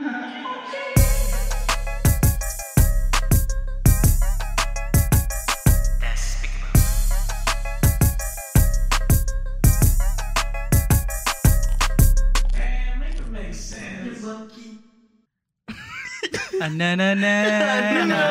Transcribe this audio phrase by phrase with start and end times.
[0.00, 0.04] Ah,
[16.70, 17.34] na na na
[18.06, 18.22] na.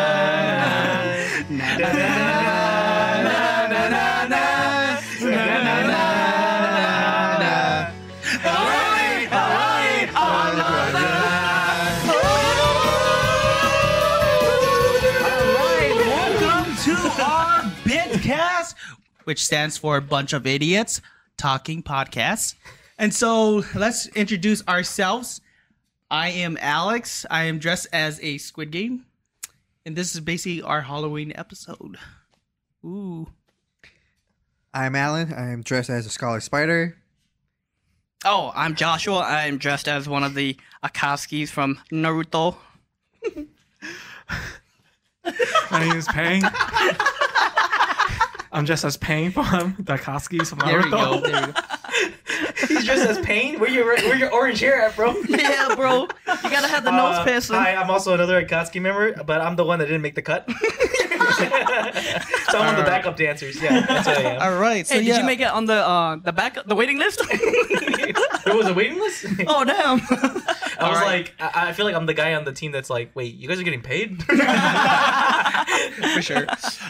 [2.36, 2.36] Welcome
[19.27, 21.01] which stands for a bunch of idiots
[21.35, 22.55] talking podcasts.
[22.97, 25.41] And so let's introduce ourselves.
[26.09, 27.25] I am Alex.
[27.29, 29.05] I am dressed as a Squid Game.
[29.85, 31.97] And this is basically our Halloween episode.
[32.85, 33.27] Ooh.
[34.73, 35.33] I'm Alan.
[35.33, 36.95] I am dressed as a Scarlet Spider.
[38.23, 39.25] Oh, I'm Joshua.
[39.27, 40.55] I'm dressed as one of the
[40.85, 42.55] Akatsuki's from Naruto.
[45.69, 46.43] My name is Pheng.
[48.57, 50.97] I'm just as Pang from the Koskis from There we go.
[50.97, 51.23] Naruto.
[51.23, 51.61] There we go.
[52.67, 53.59] He's just as Pain.
[53.59, 55.13] Where your where your orange hair at, bro?
[55.29, 56.01] Yeah, bro.
[56.01, 57.55] You gotta have the nose Uh, piercing.
[57.55, 60.49] Hi, I'm also another Akatsuki member, but I'm the one that didn't make the cut.
[60.51, 60.55] so
[62.57, 63.61] I'm one of the backup dancers.
[63.61, 64.41] Yeah, that's what I am.
[64.41, 64.87] All right.
[64.87, 65.13] So hey, yeah.
[65.13, 67.21] did you make it on the uh the back the waiting list?
[68.47, 69.25] There was a waiting list.
[69.47, 69.99] oh damn.
[70.09, 71.05] I was Alright.
[71.05, 73.47] like, I, I feel like I'm the guy on the team that's like, wait, you
[73.47, 74.23] guys are getting paid?
[76.13, 76.45] for sure.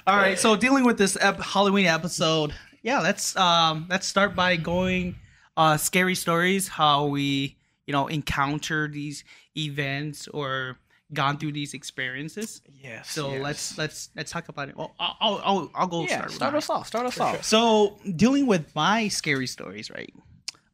[0.06, 4.56] All right, so dealing with this ep- Halloween episode, yeah, let's um let's start by
[4.56, 5.16] going
[5.56, 9.24] uh scary stories, how we you know encounter these
[9.58, 10.78] events or
[11.14, 12.62] gone through these experiences.
[12.82, 13.10] yes.
[13.10, 13.42] So yes.
[13.42, 14.78] let's let's let's talk about it.
[14.78, 16.26] Well, I'll I'll, I'll, I'll go yeah, start.
[16.26, 16.88] with start us off.
[16.88, 17.44] Start us off.
[17.44, 20.14] So dealing with my scary stories, right?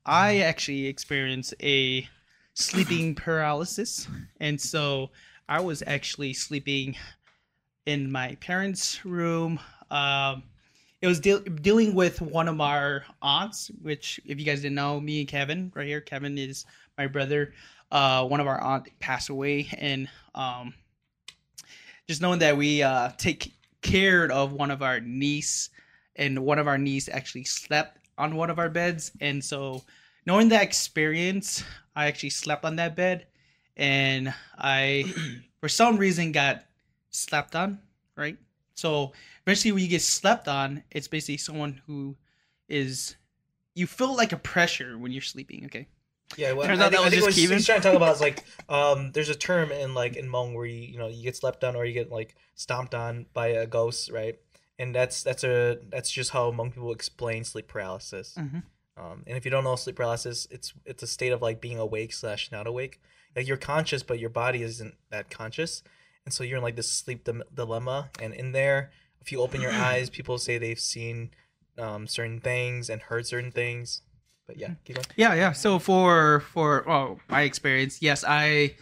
[0.06, 2.08] I actually experienced a
[2.56, 4.08] sleeping paralysis,
[4.40, 5.12] and so
[5.48, 6.95] I was actually sleeping
[7.86, 9.60] in my parents' room.
[9.90, 10.44] Um,
[11.02, 15.00] it was deal dealing with one of our aunts, which, if you guys didn't know,
[15.00, 16.66] me and Kevin, right here, Kevin is
[16.98, 17.54] my brother.
[17.92, 20.73] Uh, one of our aunt passed away, and um,
[22.08, 25.70] just knowing that we uh, take care of one of our niece,
[26.17, 29.82] and one of our niece actually slept on one of our beds, and so
[30.26, 31.64] knowing that experience,
[31.95, 33.28] I actually slept on that bed,
[33.78, 35.06] and I,
[35.60, 36.64] for some reason, got
[37.10, 37.80] slept on.
[38.16, 38.38] Right.
[38.76, 39.14] So
[39.45, 42.16] eventually, when you get slept on, it's basically someone who
[42.70, 43.16] is
[43.76, 45.66] you feel like a pressure when you're sleeping.
[45.66, 45.88] Okay.
[46.38, 47.58] yeah, well, Turns I out think, that I was think just what Kevin.
[47.58, 50.54] he's trying to talk about is like, um, there's a term in like in Hmong
[50.56, 53.48] where you you know you get slept on or you get like stomped on by
[53.48, 54.38] a ghost, right?
[54.80, 58.36] And that's that's a that's just how Hmong people explain sleep paralysis.
[58.38, 58.64] Mhm.
[58.95, 61.80] Um, and if you don't know sleep paralysis, it's it's a state of like being
[61.80, 63.02] awake slash not awake.
[63.36, 65.81] Like you're conscious, but your body isn't that conscious,
[66.26, 68.09] and so you're in like this sleep dim- dilemma.
[68.21, 71.32] And in there, if you open your eyes, people say they've seen
[71.77, 74.02] um, certain things and heard certain things.
[74.45, 75.08] But yeah, keep going.
[75.15, 75.52] Yeah, yeah.
[75.53, 78.76] So for for oh, my experience, yes, I,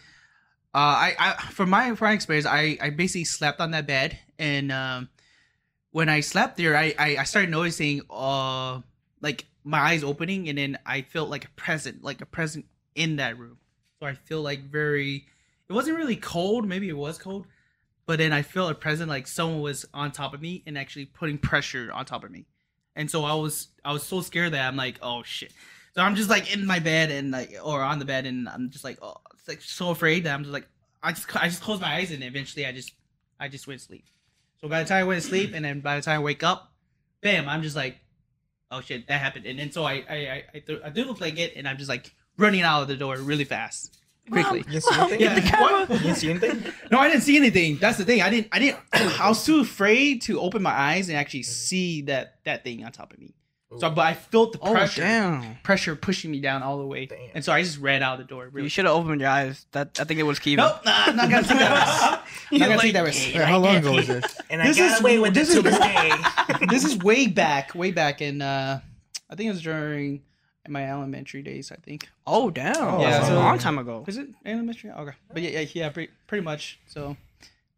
[0.74, 4.20] uh, I, I from my from my experience, I I basically slept on that bed,
[4.38, 5.10] and um,
[5.92, 8.82] when I slept there, I I, I started noticing uh
[9.22, 13.18] like my eyes opening, and then I felt like a present, like a present in
[13.18, 13.58] that room.
[14.00, 15.26] So I feel like very.
[15.70, 16.68] It wasn't really cold.
[16.68, 17.48] Maybe it was cold,
[18.06, 21.06] but then I felt a present, like someone was on top of me and actually
[21.06, 22.46] putting pressure on top of me.
[22.96, 25.54] And so I was I was so scared that I'm like, oh shit.
[25.96, 28.70] So I'm just like in my bed and like or on the bed and I'm
[28.70, 30.68] just like oh it's like so afraid that I'm just like
[31.02, 32.92] I just I just close my eyes and eventually I just
[33.40, 34.06] I just went to sleep.
[34.62, 36.44] So by the time I went to sleep and then by the time I wake
[36.44, 36.72] up,
[37.22, 37.98] bam, I'm just like,
[38.72, 39.46] oh shit, that happened.
[39.46, 41.78] And then so I I I, I, th- I do look like it and I'm
[41.78, 43.98] just like running out of the door really fast.
[44.30, 44.64] Quickly.
[44.70, 45.22] You see anything?
[45.22, 45.62] Yeah.
[45.88, 46.06] What?
[46.06, 46.64] You see anything?
[46.92, 47.78] No, I didn't see anything.
[47.78, 48.22] That's the thing.
[48.22, 48.48] I didn't.
[48.52, 48.80] I didn't.
[48.94, 52.92] I was too afraid to open my eyes and actually see that that thing on
[52.92, 53.34] top of me.
[53.80, 55.56] So, but I felt the Oh pressure, damn.
[55.64, 57.20] pressure pushing me down all the way, Damn.
[57.36, 58.50] and so I just ran out the door.
[58.52, 58.64] Really.
[58.66, 59.66] You should have opened your eyes.
[59.72, 60.58] That I think it was Kevin.
[60.58, 62.52] Nope, nah, I'm not gonna take that risk.
[62.60, 63.28] Not gonna take that risk.
[63.34, 64.38] Wait, how long ago was this?
[64.50, 65.80] And This I got is- away with this it is- to this
[66.60, 66.66] day.
[66.70, 68.42] this is way back, way back in.
[68.42, 68.82] uh
[69.30, 70.22] I think it was during
[70.68, 71.72] my elementary days.
[71.72, 72.10] I think.
[72.28, 72.76] Oh damn.
[72.78, 74.04] Oh, Yeah, That's so- a long time ago.
[74.06, 74.92] Was it elementary?
[74.92, 76.78] Okay, but yeah, yeah, yeah pretty, pretty much.
[76.88, 77.16] So,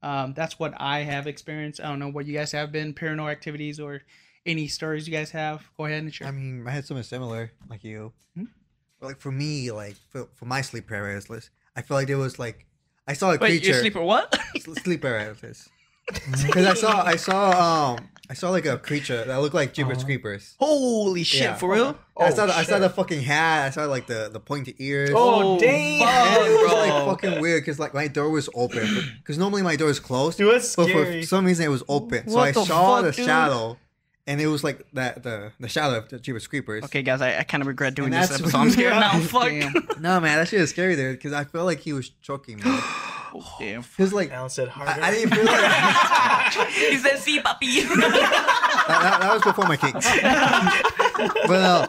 [0.01, 1.80] um, that's what I have experienced.
[1.80, 4.01] I don't know what you guys have been paranormal activities or
[4.45, 5.68] any stories you guys have.
[5.78, 6.28] Go ahead and share.
[6.28, 8.13] I mean, I had something similar, like you.
[8.36, 8.45] Hmm?
[9.00, 12.40] But like for me, like for, for my sleep paralysis, I felt like there was
[12.40, 12.66] like
[13.07, 13.68] I saw a Wait, creature.
[13.68, 14.34] you sleep or what?
[14.56, 15.69] s- sleep paralysis.
[16.45, 20.00] Because I saw, I saw, um, I saw like a creature that looked like Jeepers
[20.00, 20.06] Uh-huh.
[20.06, 20.56] Creepers.
[20.60, 21.56] Holy shit, Yeah.
[21.56, 21.98] for real?
[22.19, 23.68] I saw, the, I saw the fucking hat.
[23.68, 25.12] I saw like the the pointed ears.
[25.13, 26.00] Oh, Oh, damn.
[26.06, 26.46] fuck.
[26.48, 28.86] It was like fucking weird because like my door was open
[29.19, 30.38] because normally my door is closed.
[30.39, 33.12] Dude, that's but for some reason it was open, so I the saw fuck, the
[33.13, 33.25] dude?
[33.25, 33.78] shadow,
[34.28, 36.84] and it was like that the the shadow of the Jeepers Creepers.
[36.86, 38.58] Okay, guys, I, I kind of regret doing this episode.
[38.60, 39.20] I'm scared now.
[39.20, 39.50] Fuck.
[39.50, 39.74] Damn.
[40.00, 42.64] No man, that shit is scary there because I felt like he was choking me.
[43.60, 43.84] Damn.
[43.98, 45.02] Cause like Alan said harder.
[45.02, 50.08] I, I didn't feel like he said, "See, puppy." that, that was before my kinks.
[51.48, 51.88] but uh,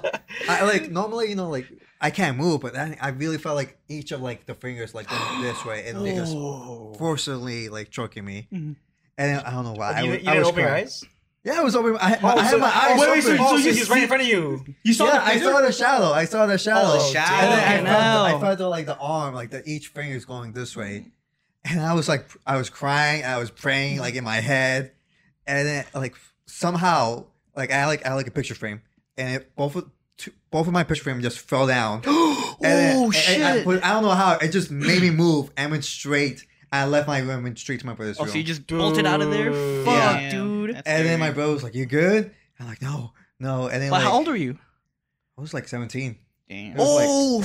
[0.49, 1.67] I like normally you know like
[2.01, 5.11] I can't move, but I, I really felt like each of like the fingers like
[5.11, 6.33] went this way and they just
[6.99, 8.49] forcibly like choking me.
[8.53, 8.77] Mhm.
[9.17, 9.93] And I don't know why.
[9.93, 11.05] I, you was- you I didn't was open your eyes?
[11.45, 11.97] Yeah, it was open.
[12.01, 13.45] I, oh, I Oh, had so- my eyes oh, wait, wait, so, open.
[13.47, 14.65] Oh, so, you he's right in front of you.
[14.83, 16.11] You saw yeah, the I saw the shadow.
[16.13, 16.81] I saw the shadow.
[16.87, 19.89] Oh, and then I felt, the, I felt the, like the arm, like the each
[19.89, 21.07] finger's going this way,
[21.65, 23.25] and I was like, I was crying.
[23.25, 24.93] I was praying like in my head,
[25.47, 26.15] and then like
[26.47, 28.81] somehow, like I had, like I had, like a picture frame,
[29.19, 32.01] and it both of two, both of my picture frame just fell down.
[32.07, 33.41] oh then- shit!
[33.41, 34.39] and I, but I don't know how.
[34.39, 36.47] It just made me move and went straight.
[36.73, 38.33] I left my room and went straight to my brother's oh, room.
[38.33, 39.53] so you just bolted out of there?
[39.85, 40.31] Fuck, Yeah.
[40.31, 40.54] dude.
[40.75, 41.35] That's and then my scary.
[41.35, 42.31] brother was like, "You good?"
[42.61, 44.59] I'm like, "No, no." And then But like, how old are you?
[45.37, 46.17] I was like 17.
[46.49, 46.73] Damn.
[46.73, 47.43] It was like- Oh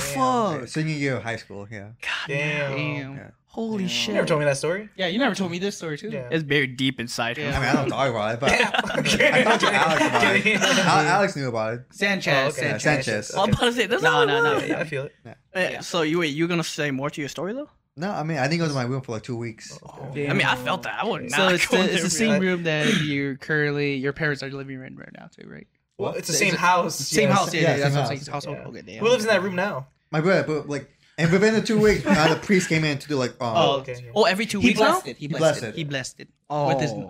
[0.52, 0.60] Damn.
[0.60, 1.66] Like, senior year of high school.
[1.70, 1.88] Yeah.
[2.02, 2.76] God Damn.
[2.76, 3.14] Damn.
[3.16, 3.30] Yeah.
[3.46, 3.88] Holy Yeah.
[3.88, 4.08] shit!
[4.08, 4.88] You never told me that story.
[4.94, 6.10] Yeah, you never told me this story too.
[6.10, 6.28] Yeah.
[6.30, 7.50] It's buried deep inside him.
[7.50, 7.58] Yeah.
[7.58, 9.28] I mean, I don't talk about it, but Okay.
[9.40, 10.46] I talked to Alex about it.
[10.86, 11.80] Al- Alex knew about it.
[11.90, 12.32] Sanchez.
[12.32, 12.68] Oh, okay.
[12.70, 13.26] Yeah, Sanchez.
[13.28, 13.34] Sanchez.
[13.34, 14.02] I'm about to say this.
[14.02, 15.14] No, no, no, Yeah, I feel it.
[15.52, 17.68] Uh, So you wait, you gonna say more to your story though?
[17.96, 19.78] No, I mean, I didn't go to my room for like two weeks.
[20.10, 20.28] Okay.
[20.28, 21.02] I mean, I felt that.
[21.02, 21.32] I would not.
[21.32, 24.76] So it's go the, it's the same room that you're currently your parents are living
[24.82, 25.66] in right now too, right?
[25.98, 26.94] Well, it's the same it- house.
[26.98, 27.38] Same yes.
[27.38, 28.24] house, yeah, Yeah, yeah, that's same what I'm house.
[28.24, 28.32] saying.
[28.32, 28.56] Household.
[28.58, 28.68] Yeah.
[28.68, 29.00] Okay, damn.
[29.04, 29.88] Who lives in that room now?
[30.10, 30.88] My brother, but like,
[31.18, 33.72] and within the two weeks, uh, the priest came in to do like, um, Oh,
[33.80, 33.96] okay.
[34.02, 34.12] yeah.
[34.14, 34.92] Oh, every two He weeks now.
[34.92, 35.16] blessed it.
[35.18, 35.68] He He blessed blessed it.
[35.68, 35.74] it.
[35.76, 36.28] He blessed it.
[36.48, 36.68] Oh.
[36.68, 36.92] With his.
[36.92, 37.06] chill,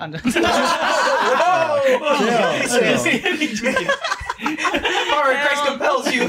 [5.11, 6.29] Power of Christ compels you.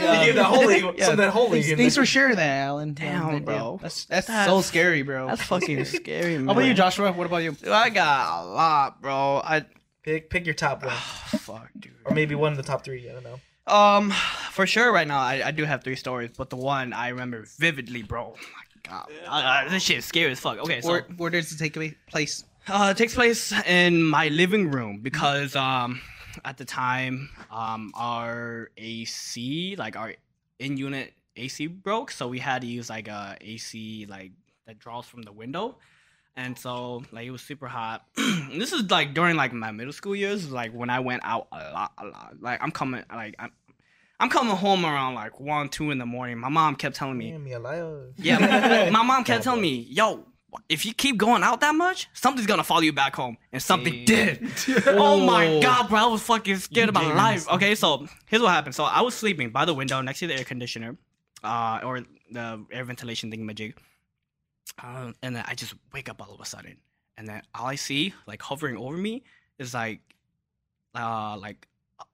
[0.00, 1.62] But, he um, gave that holy, yeah, something holy.
[1.62, 2.94] Thanks, thanks for sharing that, Alan.
[2.94, 3.78] Damn, Yeah, bro.
[3.82, 5.28] That's that's, That's- so scary, bro.
[5.28, 6.46] That's fucking scary, man.
[6.46, 7.12] How about you, Joshua?
[7.12, 7.56] What about you?
[7.70, 9.40] I got a lot, bro.
[9.44, 9.64] I
[10.02, 10.92] Pick, pick your top one,
[11.38, 11.92] fuck, dude.
[12.04, 13.08] or maybe one of the top three.
[13.08, 13.40] I don't know.
[13.66, 14.10] Um,
[14.50, 17.46] for sure, right now I, I do have three stories, but the one I remember
[17.58, 18.34] vividly, bro.
[18.36, 20.58] Oh my god, uh, this shit is scary as fuck.
[20.58, 21.72] Okay, so Where, where does it take
[22.06, 22.44] place?
[22.68, 26.02] Uh, it takes place in my living room because um,
[26.44, 30.14] at the time um, our AC, like our
[30.58, 34.32] in-unit AC broke, so we had to use like a AC like
[34.66, 35.76] that draws from the window,
[36.36, 38.06] and so like it was super hot.
[38.16, 41.72] this is like during like my middle school years, like when I went out a
[41.72, 42.34] lot, a lot.
[42.40, 43.50] Like I'm coming, like I'm,
[44.20, 46.38] I'm coming home around like one, two in the morning.
[46.38, 47.30] My mom kept telling me,
[48.16, 50.24] Damn, yeah, my mom kept telling me, "Yo,
[50.68, 54.04] if you keep going out that much, something's gonna follow you back home," and something
[54.04, 54.46] did.
[54.86, 55.98] oh my god, bro!
[55.98, 57.48] I was fucking scared about my life.
[57.48, 58.74] Okay, so here's what happened.
[58.74, 60.96] So I was sleeping by the window next to the air conditioner,
[61.42, 63.74] uh, or the air ventilation thingamajig,
[64.82, 66.76] uh, and then I just wake up all of a sudden,
[67.16, 69.22] and then all I see, like hovering over me,
[69.58, 70.00] is like,
[70.94, 71.66] uh, like,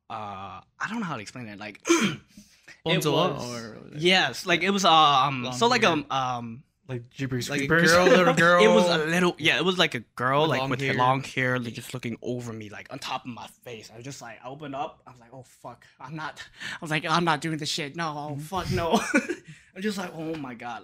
[0.08, 1.58] uh, I don't know how to explain it.
[1.58, 1.82] Like,
[2.86, 6.62] Bonzola was- or yes, like it was um, so like um um.
[6.90, 7.92] Like Jeepers like a Creepers.
[7.92, 8.62] girl, little girl.
[8.62, 9.56] It was a little, yeah.
[9.56, 10.94] It was like a girl, With like long with hair.
[10.94, 13.90] long hair, like, just looking over me, like on top of my face.
[13.92, 15.00] I was just like, I opened up.
[15.06, 16.42] I was like, oh fuck, I'm not.
[16.74, 17.96] I was like, I'm not doing this shit.
[17.96, 18.40] No, oh, Mm-hmm.
[18.40, 19.00] fuck, no.
[19.76, 20.82] I'm just like, oh my god.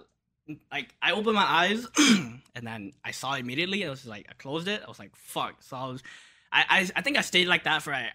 [0.71, 3.85] Like I opened my eyes, and then I saw it immediately.
[3.85, 4.81] I was like, I closed it.
[4.83, 5.61] I was like, fuck.
[5.61, 6.01] So I was,
[6.53, 8.07] I, I, I think I stayed like that for a,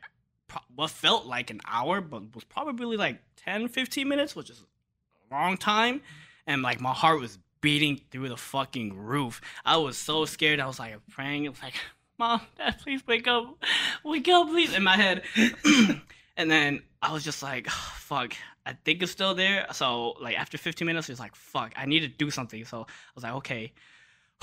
[0.48, 4.64] pro- what felt like an hour, but was probably like 10, 15 minutes, which is
[5.30, 6.00] a long time.
[6.46, 9.40] And like my heart was beating through the fucking roof.
[9.64, 10.60] I was so scared.
[10.60, 11.44] I was like praying.
[11.46, 11.74] It was like,
[12.18, 13.56] Mom, Dad, please wake up.
[14.04, 15.22] Wake up, please, in my head.
[16.36, 18.34] and then I was just like, fuck,
[18.66, 19.66] I think it's still there.
[19.72, 22.64] So like after 15 minutes, it was like, fuck, I need to do something.
[22.66, 23.72] So I was like, okay.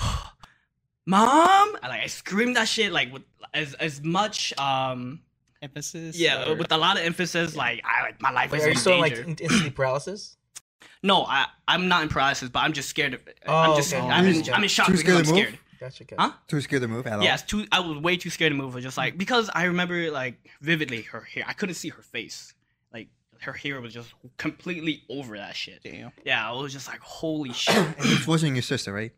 [1.06, 3.22] Mom, I, like I screamed that shit like with
[3.54, 5.20] as as much um
[5.62, 6.16] emphasis.
[6.18, 8.68] yeah or- with a lot of emphasis like I like my life Wait, is are
[8.68, 9.16] in you still danger.
[9.26, 10.36] like in, in sleep paralysis?
[11.02, 13.38] No, I I'm not in paralysis, but I'm just scared of it.
[13.46, 14.06] Oh, I'm just okay.
[14.06, 14.54] I'm, in, Gotcha.
[14.54, 15.42] I'm in shock Too because I'm scared to move?
[15.42, 15.58] scared.
[15.80, 16.04] Gotcha.
[16.04, 16.22] gotcha.
[16.22, 16.32] Huh?
[16.46, 17.22] Too scared to move at all.
[17.22, 17.66] Yes, too.
[17.72, 18.72] I was way too scared to move.
[18.72, 21.44] I was just like because I remember like vividly her hair.
[21.46, 22.54] I couldn't see her face.
[22.92, 23.08] Like
[23.40, 25.80] her hair was just completely over that shit.
[25.82, 26.12] Damn.
[26.24, 27.74] Yeah, I was just like holy shit.
[27.76, 29.12] And this wasn't your sister, right?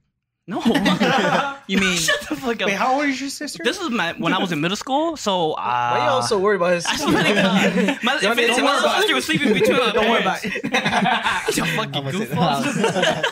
[0.49, 0.61] No.
[1.69, 1.97] You mean?
[2.09, 2.67] Shut the fuck up.
[2.67, 3.63] Wait, how old is your sister?
[3.63, 5.17] this is my when I was in middle school.
[5.17, 6.85] So uh, Why are you all so worried about his?
[6.87, 7.99] I swear to God.
[8.03, 9.15] My, if anything, my worry about sister it.
[9.15, 11.57] was sleeping between my Don't worry about parents.
[11.57, 13.25] You fucking I'm gonna sit goofballs.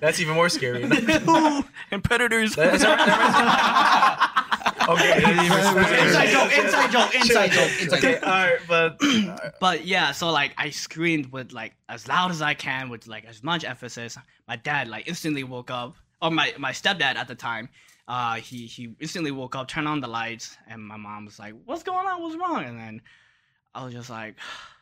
[0.00, 0.82] That's even more scary.
[1.92, 2.56] and predators.
[2.56, 2.82] That's-
[4.88, 8.22] Okay, inside joke, inside joke, inside joke, inside Okay, joke.
[8.22, 9.00] all right, but
[9.60, 13.24] But yeah, so like I screamed with like as loud as I can with like
[13.24, 14.16] as much emphasis.
[14.46, 17.68] My dad like instantly woke up, or my my stepdad at the time.
[18.08, 21.54] Uh, he he instantly woke up, turned on the lights, and my mom was like,
[21.64, 22.22] "What's going on?
[22.22, 23.02] What's wrong?" And then
[23.74, 24.36] I was just like,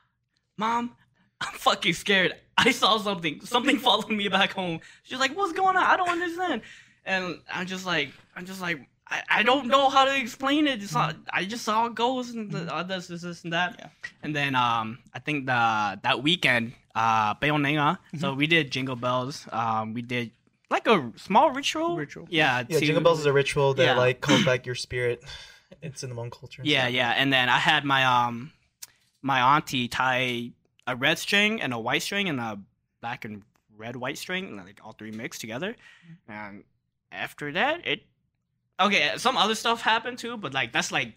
[0.59, 0.95] "Mom,
[1.41, 2.35] I'm fucking scared.
[2.59, 3.41] I saw something.
[3.41, 5.83] Something followed me back home." She's like, "What's going on?
[5.83, 6.63] I don't understand."
[7.07, 8.87] And I'm just like, I'm just like.
[9.07, 10.83] I, I don't know how to explain it.
[10.83, 13.77] It's not, I just saw goes and the, uh, this, this, this, and that.
[13.79, 13.89] Yeah.
[14.23, 17.99] And then um, I think the that weekend, uh, Bayonega.
[18.19, 19.47] So we did Jingle Bells.
[19.53, 20.31] Um, we did
[20.71, 21.97] like a small ritual.
[21.97, 22.27] Ritual.
[22.31, 22.65] Yeah.
[22.69, 23.97] yeah, to- Jingle Bells is a ritual that Yeah.
[23.97, 25.23] like calls back your spirit.
[25.83, 26.63] It's in the Hmong culture.
[26.65, 26.93] Yeah, stuff.
[26.95, 27.11] yeah.
[27.11, 28.53] And then I had my um,
[29.23, 30.51] my auntie tie
[30.87, 32.59] a red string and a white string and a
[33.01, 33.43] black and
[33.77, 35.75] red white string, and like all three mixed together.
[36.29, 36.65] And
[37.11, 38.03] after that, it
[38.81, 39.13] okay.
[39.17, 41.15] Some other stuff happened too, but like that's like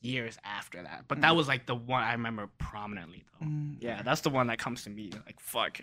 [0.00, 1.04] years after that.
[1.08, 3.46] But that was like the one I remember prominently though.
[3.46, 5.10] Mm, Yeah, that's the one that comes to me.
[5.26, 5.78] Like fuck.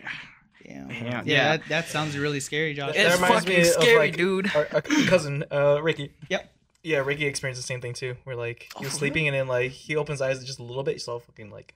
[0.64, 0.86] Yeah.
[0.88, 1.02] Yeah.
[1.04, 1.22] Yeah.
[1.24, 1.56] Yeah.
[1.56, 2.94] That, that sounds really scary, Josh.
[2.94, 4.54] That It's reminds fucking me of, scary, like, dude.
[4.54, 6.12] Our, our cousin, uh, Ricky.
[6.28, 6.50] Yep.
[6.84, 8.16] Yeah, Ricky experienced the same thing too.
[8.24, 10.82] Where like he was sleeping and then like he opens his eyes just a little
[10.84, 10.94] bit.
[10.94, 11.74] He saw a fucking like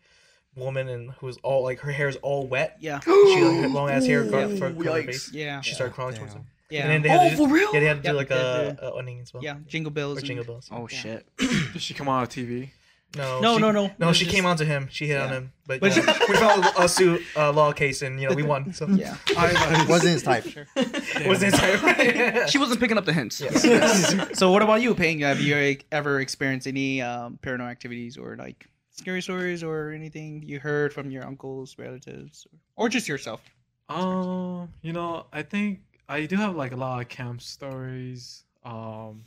[0.57, 2.77] woman and who was all like her hair is all wet.
[2.81, 3.01] Yeah.
[3.01, 5.33] She like, had long ass hair for, Ooh, for, for her face.
[5.33, 5.61] Yeah.
[5.61, 6.45] She started crawling towards him.
[6.71, 6.83] Yeah.
[6.83, 7.75] And then they had Oh, to, for real?
[7.75, 9.43] Yeah, they had to Yep, do like they a, had a onion as well.
[9.43, 9.57] yeah.
[9.67, 10.19] Jingle bells.
[10.19, 10.69] Or jingle bells.
[10.73, 11.27] Oh shit.
[11.39, 12.71] Did she come on TV?
[13.17, 13.87] No, No, she, no, no.
[13.87, 14.89] No, No, she just- came onto him.
[14.91, 18.03] She hit on him, but, But you know, we filed a suit uh, law case,
[18.03, 18.73] and you know we won.
[18.73, 19.17] So Yeah.
[19.29, 20.45] It wasn't his type.
[20.77, 22.49] it was inside.
[22.51, 23.37] She wasn't picking up the hints.
[24.39, 25.21] so what about you, Pheng?
[25.21, 30.59] Have you ever experienced any um, paranormal activities or like scary stories or anything you
[30.61, 33.41] heard from your uncles, relatives, or just yourself?
[33.89, 38.45] Um, you know, I think I do have like a lot of camp stories.
[38.65, 39.25] Um,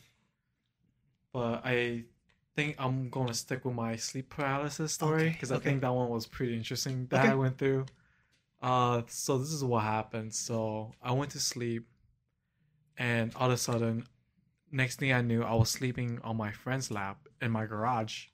[1.34, 2.04] but I
[2.56, 5.70] think I'm gonna stick with my sleep paralysis story Okay, because I okay.
[5.70, 7.32] think that one was pretty interesting that Okay.
[7.32, 7.86] I went through.
[8.62, 10.34] Uh, so this is what happened.
[10.34, 11.88] So I went to sleep,
[12.98, 14.06] and all of a sudden,
[14.72, 18.26] next thing I knew, I was sleeping on my friend's lap in my garage.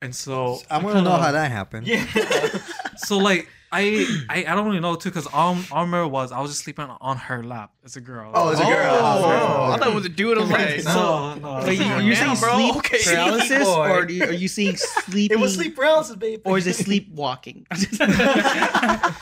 [0.00, 1.86] And so I want to know how that happened.
[1.86, 2.06] yeah.
[2.96, 6.30] so like I, I I don't really know too because all, all I remember was
[6.30, 8.30] I was just sleeping on her lap as a girl.
[8.32, 8.94] Oh, as a girl.
[9.00, 10.38] Oh, I thought it was a dude.
[10.38, 11.54] I was like, no, no.
[11.66, 12.04] Wait, it's you- not.
[12.04, 12.54] you're saying bro.
[12.54, 12.98] sleep Okay.
[13.04, 15.32] paralysis, or do you, are you seeing sleep?
[15.34, 16.42] It was sleep paralysis, babe.
[16.44, 17.66] or is it sleepwalking?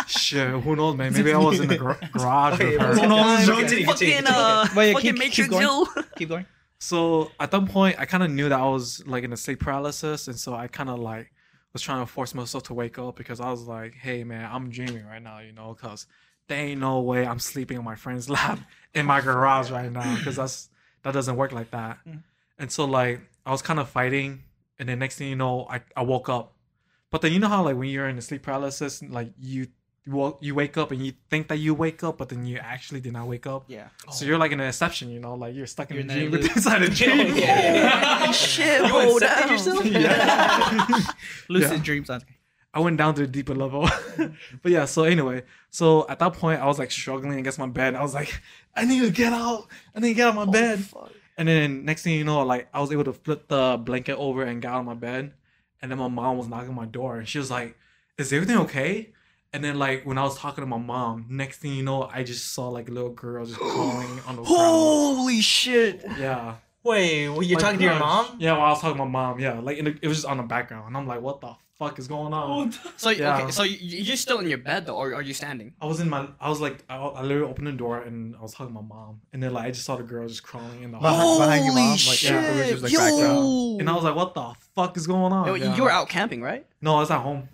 [0.06, 1.12] Shit, who knows, man?
[1.12, 2.94] Maybe I was in the gar- garage Okay, with her.
[2.94, 3.48] Who knows?
[3.48, 5.86] Continue, continue, fucking uh, But yeah, fucking keep- keep Matrix going.
[6.16, 6.46] Keep going.
[6.78, 9.60] So at that point, I kind of knew that I was like in a sleep
[9.60, 11.32] paralysis, and so I kind of like
[11.72, 14.70] was trying to force myself to wake up because I was like, "Hey, man, I'm
[14.70, 16.06] dreaming right now," you know, because
[16.48, 18.58] there ain't no way I'm sleeping on my friend's lap
[18.94, 20.68] in my garage right now because that's
[21.02, 21.98] that doesn't work like that.
[22.06, 22.22] Mm.
[22.58, 24.44] And so like I was kind of fighting,
[24.78, 26.54] and then next thing you know, I I woke up.
[27.10, 29.68] But then you know how like when you're in a sleep paralysis, like you
[30.04, 32.58] you woke- you wake up and you think that you wake up, but then you
[32.58, 33.64] actually did not wake up.
[33.68, 33.88] Yeah.
[34.10, 36.08] So you're like in an inception, you know, like you're stuck in You're a in
[36.08, 36.56] that dream loop.
[36.56, 37.36] inside a dream.
[37.36, 38.30] yeah.
[38.32, 39.52] Shit, You hold accepted down.
[39.52, 41.06] yourself?
[41.48, 41.82] Lucid Yeah.
[41.82, 42.10] dreams.
[42.10, 42.20] On.
[42.74, 43.88] I went down to a deeper level.
[44.62, 47.94] but yeah, so anyway, so at that point I was like struggling against my bed.
[47.94, 48.40] I was like,
[48.74, 49.66] I need to get out.
[49.94, 50.80] I need to get out of my bed.
[50.80, 51.12] Fuck.
[51.36, 54.42] And then next thing you know, like I was able to flip the blanket over
[54.42, 55.32] and get out of my bed.
[55.80, 57.76] And then my mom was knocking on my door and she was like,
[58.18, 59.12] Is everything okay?
[59.54, 62.22] And then like when I was talking to my mom, next thing you know, I
[62.22, 64.46] just saw like a little girl just crawling on the ground.
[64.46, 66.02] Holy shit.
[66.18, 66.54] Yeah.
[66.84, 68.36] Wait, well, you're talking to your mom?
[68.40, 69.38] Yeah, while I was talking to my mom.
[69.38, 71.54] Yeah, like in the, it was just on the background, and I'm like, "What the
[71.78, 73.38] fuck is going on?" So Yeah.
[73.42, 75.74] okay, so you- you're still in your bed though, or are you standing?
[75.80, 78.40] I was in my, I was like, I, I literally opened the door and I
[78.42, 80.82] was talking to my mom, and then like I just saw the girl just crawling
[80.82, 82.98] in the Behind, hall, behind your mom, Holy like yeah, it was just like Yo.
[82.98, 83.80] background.
[83.80, 85.76] and I was like, "What the fuck is going on?" Yo, Yeah.
[85.76, 86.66] You were out camping, right?
[86.80, 87.48] No, I was at home.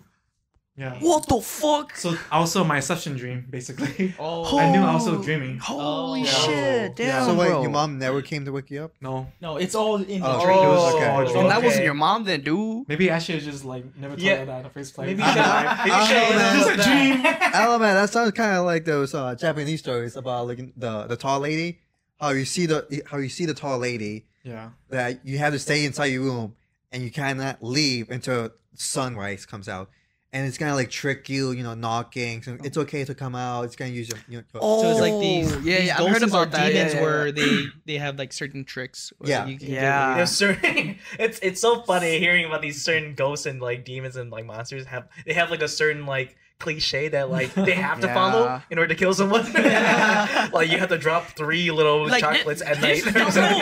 [0.79, 0.95] Yeah.
[1.01, 1.97] What the fuck?
[1.97, 4.15] So I was still in my inception dream, basically.
[4.19, 4.57] Oh.
[4.57, 5.57] I knew I was still dreaming.
[5.59, 6.25] Holy Oh.
[6.25, 6.95] shit!
[6.95, 7.25] Damn, Yeah.
[7.25, 7.61] So wait, bro.
[7.63, 8.93] your mom never came to wake you up?
[9.01, 10.57] No, No, it's all in the Oh, dream.
[10.57, 11.07] it was Oh, okay.
[11.09, 11.47] all So dream.
[11.49, 11.65] that Okay.
[11.67, 12.87] wasn't your mom then, dude.
[12.87, 14.37] maybe I should just like never told Yeah.
[14.37, 15.07] her that in the first place.
[15.07, 15.43] Maybe I you should.
[15.43, 16.13] don't- Maybe you I should.
[16.15, 16.67] don't know, end man.
[16.77, 17.55] with that.
[17.55, 17.95] I don't know, man.
[17.95, 21.79] That sounds kind of like those uh, Japanese stories about like the the tall lady.
[22.21, 24.69] How you see the how you see the tall lady yeah.
[24.89, 26.55] that you have to stay inside your room
[26.91, 29.89] and you cannot leave until sunrise comes out.
[30.31, 32.43] And it's gonna like trick you, you know, knocking.
[32.43, 32.81] So it's oh.
[32.81, 33.63] okay to come out.
[33.63, 34.19] It's gonna use your.
[34.29, 35.59] your your- Oh, So it's like these, oh.
[35.63, 36.67] yeah, these yeah, I've heard about that.
[36.71, 39.11] Yeah, demons yeah, where they they have like certain tricks.
[39.17, 39.47] where Yeah.
[39.47, 40.15] you can Yeah.
[40.17, 40.99] There's certain.
[41.17, 44.85] It's it's so funny hearing about these certain ghosts and like demons and like monsters
[44.85, 48.13] have they have like a certain like cliche that like they have to Yeah.
[48.13, 49.43] follow in order to kill someone.
[49.53, 53.03] like you have to drop three little Like, chocolates at night.
[53.03, 53.19] this is the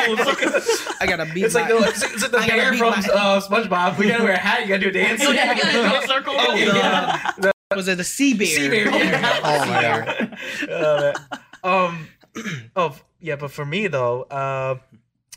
[0.07, 0.97] rules.
[0.99, 3.07] I gotta beat It's like my- the, it's, it's like the I bear from my-
[3.13, 3.97] uh, SpongeBob.
[3.99, 4.61] We gotta wear a hat.
[4.61, 5.21] You gotta do a dance.
[5.23, 6.33] Oh, yeah, you gotta draw a circle.
[6.37, 7.31] Oh, Yeah.
[7.43, 7.51] yeah.
[7.75, 8.47] was it the sea bear?
[8.47, 8.87] Sea bear.
[8.87, 10.37] Oh my god.
[10.69, 11.13] Uh,
[11.63, 12.07] um.
[12.75, 14.77] Oh yeah, but for me though, uh,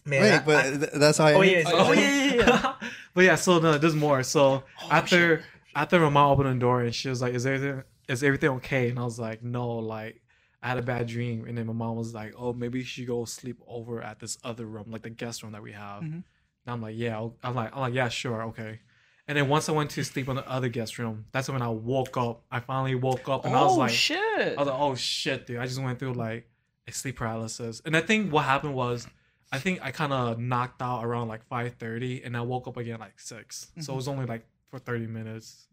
[0.06, 0.22] man.
[0.22, 1.32] Wait, I- but I- th- that's how I.
[1.34, 2.72] Oh, yeah, Oh yeah, yeah, yeah.
[3.12, 4.22] but yeah, so no, there's more.
[4.22, 5.42] So Oh, after
[5.74, 8.90] after my mom opened the door and she was like, "Is everything is everything okay?"
[8.90, 10.20] And I was like, "No, like
[10.62, 13.06] I had a bad dream." And then my mom was like, "Oh, maybe you should
[13.06, 16.12] go sleep over at this other room, like the guest room that we have." Mhm.
[16.12, 16.24] And
[16.66, 18.80] I'm like, "Yeah." I'll- I'm like, "I'm like, yeah, sure, okay."
[19.28, 21.68] And then once I went to sleep on the other guest room, that's when I
[21.68, 22.42] woke up.
[22.50, 24.18] I finally woke up and I was oh like, shit!
[24.18, 25.58] I was like, oh shit, dude.
[25.58, 26.48] I just went through like
[26.88, 27.80] a sleep paralysis.
[27.84, 29.06] And I think what happened was
[29.52, 32.98] I think I kind of knocked out around like 5:30 and I woke up again
[32.98, 33.70] like 6.
[33.78, 35.66] So it was only like for 30 minutes.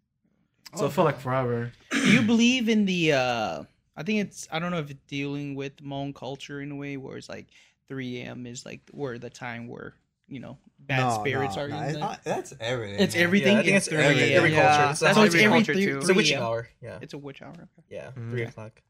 [0.75, 1.71] So Oh, it felt like forever.
[1.91, 3.13] Do you believe in the?
[3.13, 3.63] uh
[3.95, 4.47] I think it's.
[4.51, 7.47] I don't know if it's dealing with Hmong culture in a way where it's like
[7.87, 8.45] 3 a.m.
[8.45, 9.95] is like where the time where
[10.27, 11.67] you know bad No, spirits no, are.
[11.69, 12.99] no, it's not- that's everything.
[12.99, 13.53] it's everything.
[13.53, 14.37] Yeah, I think in it's 3 every- a.m.
[14.37, 14.91] every Yeah, culture.
[14.91, 15.97] It's that's every every culture three- too.
[15.99, 16.47] It's a witching 3 a.m.
[16.47, 16.69] hour.
[16.81, 17.51] Yeah, It's a witch hour.
[17.53, 17.65] okay.
[17.89, 18.29] yeah, Mhm.
[18.31, 18.49] three Okay.
[18.49, 18.81] o'clock.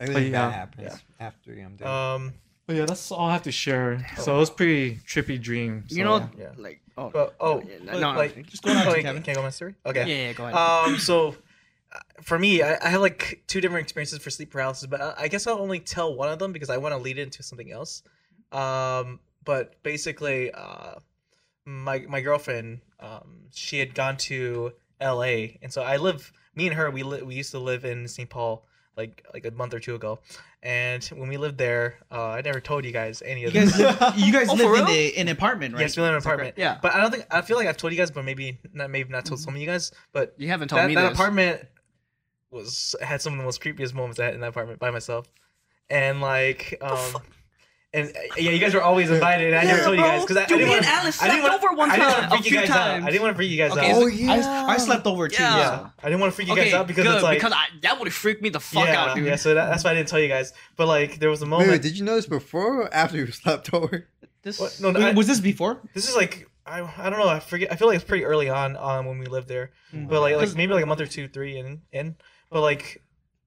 [0.00, 0.82] Everything But yeah, bad happens
[1.20, 1.26] yeah.
[1.26, 1.86] after I'm dead.
[1.88, 2.34] Um,
[2.66, 4.06] But yeah, that's all I have to share.
[4.18, 5.84] So it was pretty trippy dream.
[5.88, 6.52] you know, yeah.
[6.56, 9.22] like oh, but oh, yeah, no, no, like, Just going on oh, to Kevin.
[9.22, 9.74] can I go my story?
[9.84, 10.26] Okay.
[10.26, 10.56] yeah, go ahead.
[10.56, 11.36] Um, so
[11.92, 15.14] uh, for me, I, I have like two different experiences for sleep paralysis, but I,
[15.18, 17.42] I guess I'll only tell one of them because I want to lead it into
[17.42, 18.02] something else.
[18.50, 20.94] Um, but basically, uh,
[21.66, 25.58] my my girlfriend, um, she had gone to L.A.
[25.60, 26.32] and so I live.
[26.54, 28.30] Me and her, we li- we used to live in St.
[28.30, 28.64] Paul
[28.96, 30.20] like like a month or two ago,
[30.62, 34.00] and when we lived there, uh, I never told you guys any of guys, this.
[34.00, 34.86] live, you guys Oh, live for in real?
[34.86, 35.80] the in an apartment, right?
[35.82, 36.58] Yes, we live in an Is that correct?
[36.58, 36.58] apartment.
[36.58, 38.90] yeah, But I don't think I feel like I've told you guys, but maybe not.
[38.90, 39.92] Maybe not told some of you guys.
[40.12, 41.18] But you haven't told that, me that this.
[41.18, 41.66] apartment
[42.50, 45.26] was had some of the most creepiest moments I had in that apartment by myself,
[45.90, 47.16] and like um.
[47.94, 49.54] And uh, yeah, you guys were always invited.
[49.54, 50.78] And I never Yeah, told you guys because I, I didn't want.
[50.78, 52.50] and Alice I didn't want over one I didn't time, want to a freak you
[52.50, 52.76] few guys out.
[52.88, 53.04] times.
[53.06, 54.02] I didn't want to freak you guys Okay, out.
[54.02, 54.66] oh yeah.
[54.68, 55.42] I, I slept over too.
[55.42, 55.56] Yeah.
[55.56, 57.52] yeah, I didn't want to freak you okay, guys out because good, it's like because
[57.52, 59.26] I, that would freak me the fuck yeah, out, dude.
[59.26, 59.36] yeah.
[59.36, 60.52] So that, that's why I didn't tell you guys.
[60.76, 61.70] But like, there was a moment.
[61.70, 64.08] wait, did you know this before or after you slept over?
[64.42, 64.76] This, What?
[64.80, 65.80] No, no, Wait, I- was this before?
[65.94, 67.28] this is like I, I don't know.
[67.28, 67.70] I forget.
[67.72, 70.08] I feel like it's pretty early on um, when we lived there, Mm.
[70.08, 72.16] but like like maybe like a month or two, three in in.
[72.50, 73.02] But like,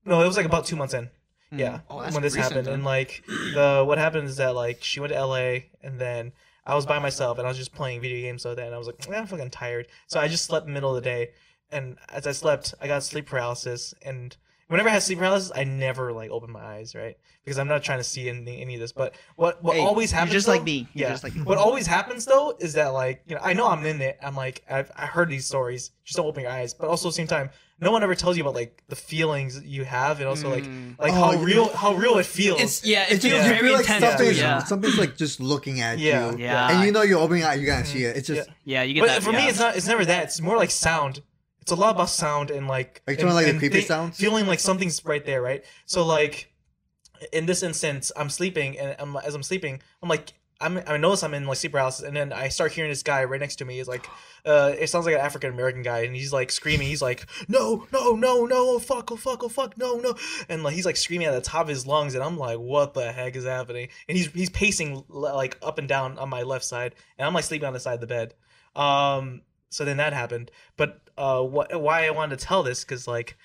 [0.05, 1.09] no, it was like about two months in.
[1.51, 2.73] Yeah, Oh, that's when this recent, happened, then.
[2.75, 5.69] and like the what happened is that like she went to L.A.
[5.81, 6.33] and then
[6.65, 8.41] I was by myself and I was just playing video games.
[8.41, 9.87] So then I was like, "Eh, I'm fucking tired.
[10.07, 11.29] So I just slept in the middle of the day,
[11.71, 13.93] and as I slept, I got sleep paralysis.
[14.01, 14.35] And
[14.67, 17.15] whenever I have sleep paralysis, I never like open my eyes, right?
[17.45, 18.91] Because I'm not trying to see any, any of this.
[18.91, 20.89] But what what Hey, always you're happens, just though- like me.
[20.93, 21.13] You're yeah.
[21.13, 21.43] just like me.
[21.43, 24.17] What always happens though is that like you know I know I'm in it.
[24.21, 25.91] I'm like I've I heard these stories.
[26.03, 26.73] Just don't open your eyes.
[26.73, 29.61] But also at the same time, no one ever tells you about like the feelings
[29.63, 30.97] you have and also like Mm.
[30.99, 32.59] like Oh, how you- real how real it feels.
[32.61, 34.05] it's yeah, it It's feels just, you very feel like intense.
[34.05, 34.59] something's, yeah.
[34.63, 36.31] something's like just looking at Yeah.
[36.31, 36.37] you.
[36.39, 36.69] Yeah.
[36.71, 38.17] And you know you're opening your eye, you're gonna see it.
[38.17, 39.23] It's just yeah, you get but that.
[39.23, 39.41] for yeah.
[39.43, 39.75] me, it's not.
[39.77, 40.23] It's never that.
[40.25, 41.21] It's more like sound.
[41.61, 43.01] It's a lot about sound and like.
[43.07, 44.17] Are you talking and- like the and creepy thi- sounds?
[44.17, 45.63] Feeling like something's right there, right?
[45.85, 46.51] So like,
[47.33, 51.23] in this instance, I'm sleeping, and I'm, as I'm sleeping, I'm like, I'm, I notice
[51.23, 53.65] I'm in like sleep paralysis, and then I start hearing this guy right next to
[53.65, 53.79] me.
[53.79, 54.07] Is like,
[54.45, 56.87] uh, it sounds like an African American guy, and he's like screaming.
[56.87, 60.15] He's like, no, no, no, no, oh fuck, oh fuck, oh fuck, no, no,
[60.49, 62.95] and like he's like screaming at the top of his lungs, and I'm like, what
[62.95, 63.89] the heck is happening?
[64.07, 67.43] And he's he's pacing like up and down on my left side, and I'm like
[67.43, 68.33] sleeping on the side of the bed.
[68.75, 73.07] Um, so then that happened, but uh, what why I wanted to tell this because
[73.07, 73.37] like,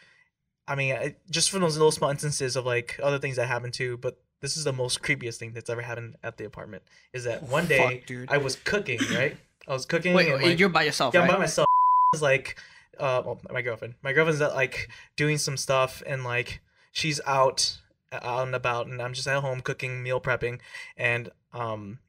[0.66, 3.74] I mean, I, just from those little small instances of like other things that happened
[3.74, 6.82] too, but this is the most creepiest thing that's ever happened at the apartment.
[7.14, 8.30] Is that one day Fuck, dude.
[8.30, 9.36] I was cooking, right?
[9.66, 10.12] I was cooking.
[10.14, 11.66] Wait, and, like- you're by yourself, yeah, I'm by myself.
[12.14, 12.58] Is like,
[12.98, 13.94] uh, well, my girlfriend.
[14.02, 17.78] My girlfriend's at, like doing some stuff, and like she's out,
[18.10, 20.58] uh, out and about, and I'm just at home cooking, meal prepping,
[20.96, 22.00] and um,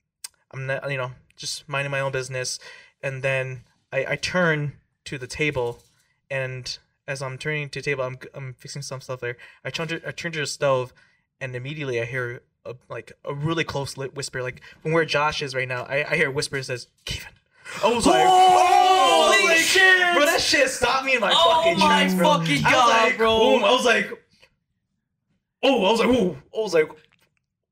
[0.51, 2.59] I'm not, you know, just minding my own business,
[3.01, 4.73] and then I, I turn
[5.05, 5.79] to the table,
[6.29, 9.37] and as I'm turning to the table, I'm I'm fixing some stuff there.
[9.63, 10.93] I turn to I turn to the stove,
[11.43, 15.41] and immediately I hear a, like a really close lit whisper, like from where Josh
[15.41, 15.83] is right now.
[15.83, 17.33] I, I hear a whisper that says, "Kevin."
[17.83, 20.15] I was like, Holy "Oh, like, shit!
[20.15, 22.33] bro, that shit stopped me in my Oh fucking my tracks, bro.
[22.33, 23.39] fucking I was like, bro.
[23.39, 24.09] boom, I was like,
[25.63, 26.89] oh, I was like, oh, I was like,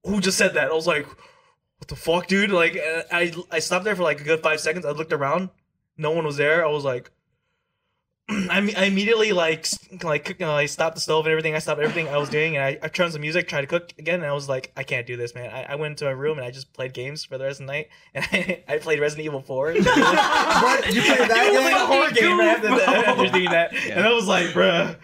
[0.04, 0.70] who just said that?
[0.70, 2.52] I was like, what the fuck, dude?
[2.52, 4.86] Like, uh, I I stopped there for like a good five seconds.
[4.86, 5.50] I looked around,
[5.98, 6.66] no one was there.
[6.66, 7.10] I was like,
[8.32, 11.54] I, I immediately like s- like cook- uh, I stopped the stove and everything.
[11.56, 13.94] I stopped everything I was doing, and I, I turned some music, tried to cook
[14.00, 15.50] again, and I was like, I can't do this, man.
[15.54, 17.68] I, I went into my room and I just played games for the rest of
[17.68, 19.72] the night, and I, I played Resident Evil Four.
[19.76, 20.94] it What?
[20.94, 23.98] You played that was like a horror game right after, that, after doing that, Yeah.
[24.00, 24.96] and I was like, bruh.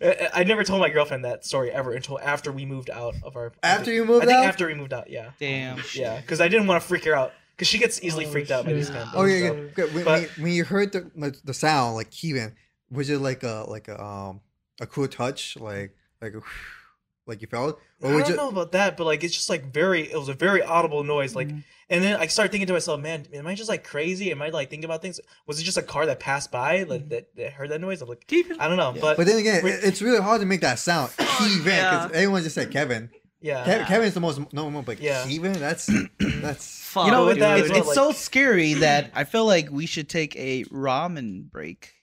[0.00, 3.34] I I never told my girlfriend that story ever until after we moved out of
[3.36, 3.52] our.
[3.62, 4.44] After you moved I think out?
[4.44, 5.80] after we moved out, yeah, Damn.
[5.94, 8.50] yeah, because I didn't want to freak her out because she gets easily Oh, freaked
[8.50, 9.16] out by these kind of things.
[9.22, 9.68] Oh yeah, so- yeah.
[9.74, 9.94] Good.
[9.94, 12.54] When, But- when, when you heard the the, the sound like Kevin,
[12.90, 14.40] was it like a like a um
[14.80, 16.40] a cool touch like like a,
[17.26, 18.06] like you felt it?
[18.06, 20.10] I or don't it know about that, but like it's just like very.
[20.10, 21.50] It was a very audible noise, like.
[21.92, 24.30] And then I started thinking to myself, man, am I just like crazy?
[24.30, 25.18] Am I like thinking about things?
[25.48, 28.00] Was it just a car that passed by like, that, that heard that noise?
[28.00, 28.24] I'm like,
[28.60, 29.74] I don't know, but, But then again, Wait.
[29.74, 31.10] it- it's really hard to make that sound.
[31.18, 32.08] Kevin, because yeah.
[32.14, 33.10] everyone just said Kevin.
[33.40, 35.24] Yeah, Kev- Kevin's the most normal, but Yeah.
[35.26, 35.86] Kevin, that's
[36.18, 36.78] that's.
[36.90, 37.06] Fuck.
[37.06, 40.08] You know, with it- that it's, it's so scary that I feel like we should
[40.08, 41.94] take a ramen break.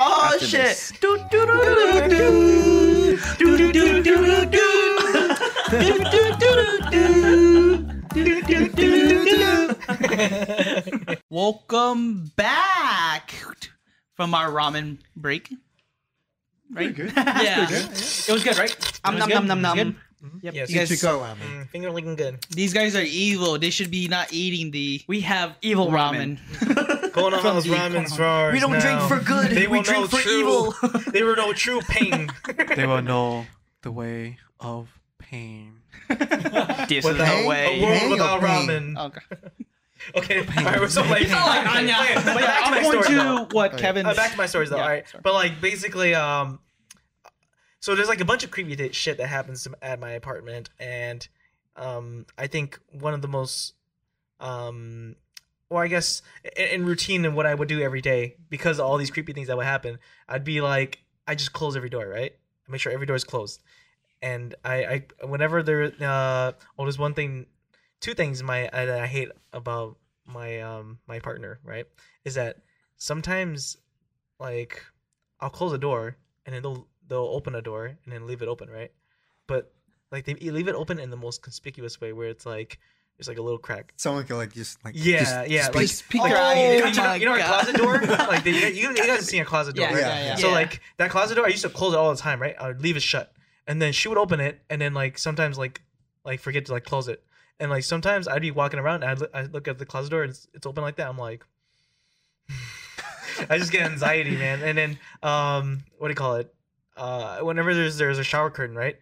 [0.00, 0.60] oh after shit.
[0.62, 0.92] this.
[1.00, 3.16] Do, do, do, do, do.
[3.38, 4.62] Do, do, do, do, do, do.
[5.70, 7.92] Do, do, do, do.
[8.16, 9.24] Do, do, do, do,
[10.16, 11.16] do.
[11.30, 13.32] Welcome back
[14.14, 15.52] from our ramen break.
[16.72, 16.94] Right?
[16.94, 17.12] good.
[17.14, 17.68] Yeah.
[17.70, 19.00] It was good, right?
[19.04, 19.48] Um, It was nom, good.
[19.48, 19.96] nom, It was nom.
[20.42, 20.54] Yep.
[20.54, 20.70] Yes.
[20.70, 21.36] You guys- Ichiraku ramen.
[21.38, 22.38] Mm, finger licking good.
[22.50, 23.58] these guys are evil.
[23.58, 26.38] They should be not eating the We have evil ramen.
[26.38, 27.10] ramen.
[27.16, 28.08] Kono From House Ramen Konoha.
[28.08, 28.52] stars.
[28.54, 29.50] We don't drink for good.
[29.50, 30.74] They we drink for true- evil.
[31.12, 32.28] they will know true pain.
[32.76, 33.46] They will know
[33.82, 35.80] the way of pain.
[36.08, 37.42] this Without is Pain?
[37.42, 37.78] no way.
[37.80, 38.68] a world Pain without pain?
[38.94, 38.98] ramen.
[39.06, 39.20] Okay.
[40.14, 41.96] Okay, all right, we're so like, You sound like Anya.
[42.14, 44.06] But But back to I'm my going story, to what Kevin.
[44.06, 44.76] Uh, back to my stories though.
[44.76, 45.20] Yeah, all right, sorry.
[45.24, 46.60] but like basically, um,
[47.86, 51.28] so there's like a bunch of creepy shit that happens at my apartment, and
[51.76, 53.74] um, I think one of the most,
[54.40, 55.14] um,
[55.70, 56.20] or I guess
[56.56, 59.32] in, in routine and what I would do every day because of all these creepy
[59.34, 62.32] things that would happen, I'd be like, I just close every door, right?
[62.66, 63.62] I make sure every door is closed,
[64.20, 67.46] and I, I whenever there, uh, well, there's one thing,
[68.00, 69.96] two things my uh, that I hate about
[70.26, 71.86] my um my partner, right,
[72.24, 72.56] is that
[72.96, 73.76] sometimes
[74.40, 74.82] like
[75.38, 78.68] I'll close a door and they'll they'll open a door and then leave it open,
[78.70, 78.90] right?
[79.46, 79.72] But
[80.12, 82.78] like they leave it open in the most conspicuous way where it's like
[83.18, 83.92] there's like a little crack.
[83.96, 86.54] Someone can like just like Yeah, just, yeah, just like- Just peek Like, their eye
[86.74, 87.98] you, know, you know, you know a closet door?
[88.02, 90.00] like they, you, you guys have seen a closet door, Yeah, right?
[90.00, 90.34] yeah, yeah.
[90.36, 92.54] So like that closet door, I used to close it all the time, right?
[92.60, 93.32] I would leave it shut,
[93.66, 95.80] and then she would open it, and then like sometimes like
[96.24, 97.22] like forget to like close it,
[97.58, 100.10] and like sometimes I'd be walking around, and I'd, look- I'd look at the closet
[100.10, 101.08] door, and it's, it's open like that.
[101.08, 101.42] I'm like,
[103.50, 104.62] I just get anxiety, man.
[104.62, 106.52] And then um, what do you call it?
[106.96, 108.96] Uh, whenever there's there's a shower curtain, right?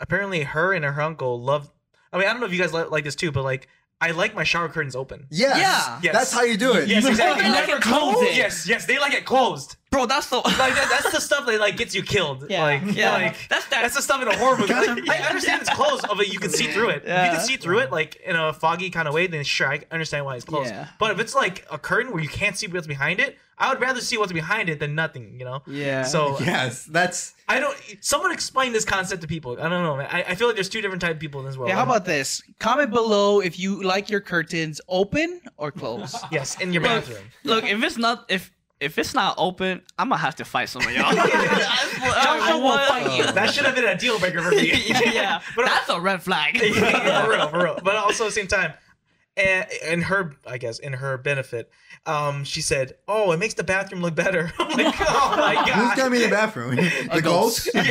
[0.00, 1.70] Apparently, her and her uncle love.
[2.12, 3.68] I mean, I don't know if you guys li- like this too, but like
[4.00, 5.26] I like my shower curtains open.
[5.30, 6.00] yes, Yeah.
[6.02, 6.12] Yes.
[6.14, 6.88] that's how you do it.
[6.88, 7.46] Yes, exactly.
[7.46, 8.22] You Like never it closed?
[8.22, 8.36] it.
[8.36, 9.76] Yes, yes, they like it closed.
[9.92, 12.46] Bro, that's the Like that, that's the stuff that like gets you killed.
[12.48, 12.62] Yeah.
[12.64, 13.12] Like, Yeah.
[13.12, 13.82] like that's that.
[13.82, 14.72] that's the stuff in a horror movie.
[14.72, 17.02] Like, I understand it's closed, but you can see through it.
[17.04, 19.68] If you can see through it, like in a foggy kind of way, then sure,
[19.70, 20.70] I understand why it's closed.
[20.70, 20.88] Yeah.
[20.98, 23.80] But if it's like a curtain where you can't see what's behind it, I would
[23.82, 25.36] rather see what's behind it than nothing.
[25.38, 25.62] You know.
[25.66, 26.04] Yeah.
[26.04, 27.76] So Yes, that's I don't.
[28.00, 29.52] Someone explain this concept to people.
[29.60, 29.96] I don't know.
[29.98, 30.08] Man.
[30.10, 31.68] I, I feel like there's two different type of people in this world.
[31.70, 32.42] Okay, how about this?
[32.58, 36.16] Comment below if you like your curtains open or closed.
[36.32, 37.24] yes in your Look, bathroom?
[37.44, 38.50] Look, if it's not if
[38.82, 41.12] if it's not open, I'm gonna have to fight some of y'all.
[41.14, 43.24] Joshua will fight you.
[43.32, 44.72] That should have been a deal breaker for me.
[44.86, 46.58] yeah, But- that's a red flag.
[46.58, 47.78] for real, for real.
[47.82, 48.72] But also at the same time,
[49.36, 51.70] and in her, I guess, in her benefit,
[52.06, 55.88] um, she said, "Oh, it makes the bathroom look better." I'm like, oh my who's
[55.88, 55.96] god.
[55.96, 56.76] gonna be in the bathroom?
[56.76, 57.68] the ghost.
[57.72, 57.90] ghost.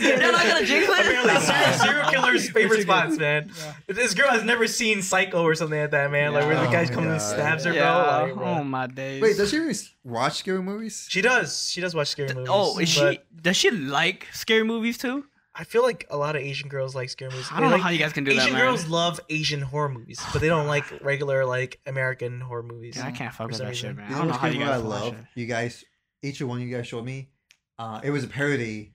[0.00, 1.40] They're not gonna jinx Apparently, it.
[1.42, 3.50] serial, serial killer's favorite spots, man.
[3.86, 6.32] This girl has never seen Psycho or something like that, man.
[6.32, 6.72] Like where the Yeah.
[6.84, 8.26] guy Oh comes and stabs her, Yeah.
[8.26, 8.34] bro.
[8.34, 9.20] Like, oh my days.
[9.22, 11.06] Wait, does she even watch scary movies?
[11.10, 11.70] She does.
[11.70, 12.48] She does watch scary movies.
[12.50, 13.20] oh, is but she?
[13.42, 15.24] Does she like scary movies too?
[15.54, 17.48] I feel like a lot of Asian girls like scary movies.
[17.50, 18.60] I don't know like- how you guys can do Asian that, man.
[18.66, 22.96] girls love Asian horror movies, but they don't like regular like American horror movies.
[22.96, 24.08] Yeah, I can't fuck For with some that shit, man.
[24.10, 25.14] You I don't know which how you scary movie I love?
[25.14, 25.24] it.
[25.34, 25.84] You guys,
[26.22, 27.30] each one you guys showed me.
[27.78, 28.92] Uh, it was a parody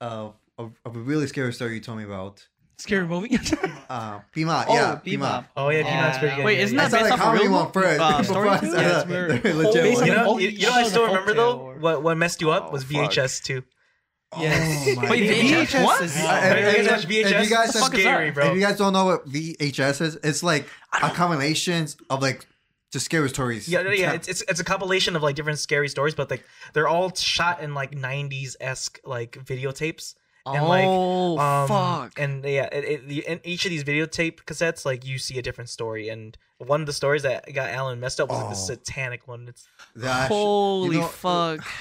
[0.00, 2.46] of, of, of a really scary story you told me about.
[2.78, 3.38] Scary movie.
[3.92, 5.50] Uh, Pee Mak, Oh, yeah, Pee Mak.
[5.54, 6.44] Oh yeah, Peanut's pretty good.
[6.46, 8.00] Wait, isn't that based the off a real one first.
[8.00, 8.70] uh, story I too?
[8.70, 9.44] saw Yeah, it's weird.
[9.44, 10.06] legit.
[10.06, 11.74] You know, you, you know I still remember though?
[11.78, 12.84] What what messed you up Oh, was.
[12.86, 13.64] VHS too.
[14.38, 14.86] Yes.
[14.98, 15.66] Oh my Wait, God.
[15.68, 15.84] VHS?
[15.84, 16.02] What?
[16.02, 17.08] is- I- Have and- you guys VHS?
[17.40, 20.42] If you guys It's have, scary, if you guys don't know what VHS is, it's
[20.42, 20.66] like
[21.02, 22.46] a combination of like
[22.92, 23.68] just scary stories.
[23.68, 26.88] Yeah, yeah, it's, it's it's a compilation of like different scary stories, but like they're
[26.88, 30.14] all shot in like '90s esque like videotapes,
[30.46, 32.18] And, like, oh Um, fuck!
[32.18, 35.70] And yeah, it, it, in each of these videotape cassettes, like you see a different
[35.70, 36.08] story.
[36.08, 38.66] And one of the stories that got Alan messed up was like the Oh.
[38.66, 39.48] satanic one.
[39.48, 39.66] It's
[39.96, 41.64] That Holy you know, fuck!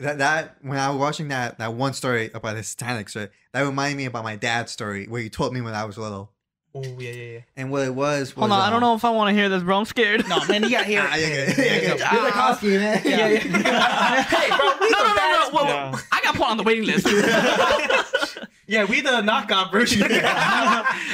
[0.00, 3.62] That that when I was watching that that one story about the satanic story, that
[3.62, 6.30] reminded me about my dad's story where he told me when I was little.
[6.74, 7.38] oh yeah, yeah, yeah.
[7.56, 9.34] And what it was was Hold on, I don't um, know if I want to
[9.34, 9.78] hear this, bro.
[9.78, 10.28] I'm scared.
[10.28, 11.00] No, man, you got here.
[11.08, 11.56] Ah, you're good.
[11.56, 12.00] You're good.
[12.04, 12.12] Ah.
[12.14, 13.00] You're the Kowski, man.
[13.06, 14.22] Yeah, yeah.
[14.24, 15.14] hey, bro, we no, no, the no, no.
[15.16, 15.98] baddest- Whoa, Yeah.
[16.12, 17.06] I got put on the waiting list.
[18.68, 20.00] Yeah, we the knockoff version.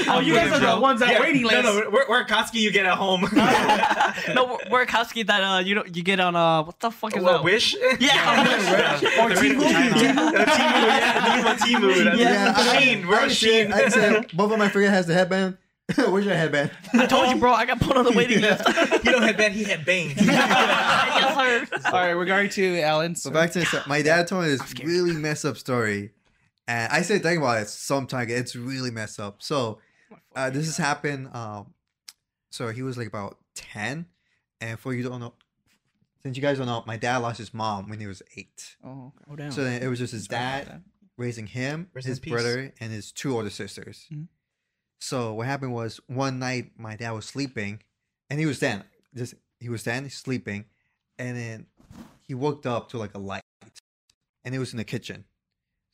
[0.09, 1.63] Oh, you guys are the ones that yeah, waiting list.
[1.63, 3.23] No, no, we're, we're Koski you get at home.
[4.35, 7.23] no, we're Kowski that uh, you know, you get on uh, what the fuck is
[7.23, 7.45] What, that?
[7.45, 7.75] Wish?
[8.01, 8.43] Yeah.
[9.23, 9.61] Or Temu.
[9.61, 12.05] Timu, yeah, Temu.
[12.05, 13.07] That's Yeah, I- Shein.
[13.07, 13.73] We're Shein.
[13.73, 15.57] I said both of my friends has the headband.
[15.97, 16.71] Where's your headband?
[16.95, 17.53] I told you, bro.
[17.53, 18.67] I got put on the waiting list.
[19.03, 20.13] he don't have bad, he had bang.
[20.17, 21.81] yes, sir.
[21.87, 23.15] All right, we're going to Alan.
[23.15, 26.11] So back to my dad told me this really messed up story,
[26.69, 28.29] and I say think about it sometime.
[28.31, 29.43] It's really messed up.
[29.43, 29.79] So
[30.37, 31.35] uh, this has happened.
[31.35, 31.75] Um,
[32.51, 34.07] so he was like about ten,
[34.61, 35.35] and for you don't know,
[36.23, 38.77] since you guys don't know, my dad lost his mom when he was eight.
[38.85, 39.25] Oh, okay.
[39.31, 39.53] Oh damn.
[39.53, 40.83] So then it was just his Sorry dad
[41.17, 44.07] raising him, Rest his brother, and his two older sisters.
[44.13, 44.29] Mhm.
[45.01, 47.83] So what happened was one night my dad was sleeping,
[48.31, 50.67] and he was then just he was then sleeping,
[51.19, 51.67] and then
[52.27, 53.43] he woke up to like a light,
[54.45, 55.25] and it was in the kitchen.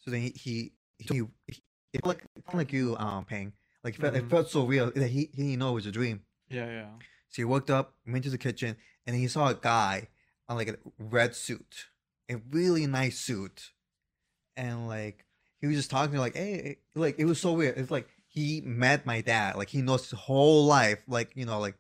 [0.09, 1.07] So then he he, he,
[1.47, 3.53] he it felt like it felt like you um Pheng
[3.85, 4.31] like it felt, it Mhm.
[4.31, 6.23] felt so real that he he didn't know it was a dream.
[6.49, 6.91] Yeah, yeah.
[7.29, 10.09] So he woke up, went to the kitchen, and he saw a guy
[10.49, 11.89] on like a red suit,
[12.31, 13.73] a really nice suit,
[14.57, 15.27] and like
[15.61, 17.77] he was just talking to like, hey, like it was so weird.
[17.77, 21.61] It's like he met my dad, like he knows his whole life, like you know,
[21.61, 21.77] like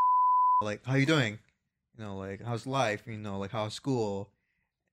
[0.62, 1.38] like how you doing,
[1.98, 4.30] you know, like how's life, you know, like how's school.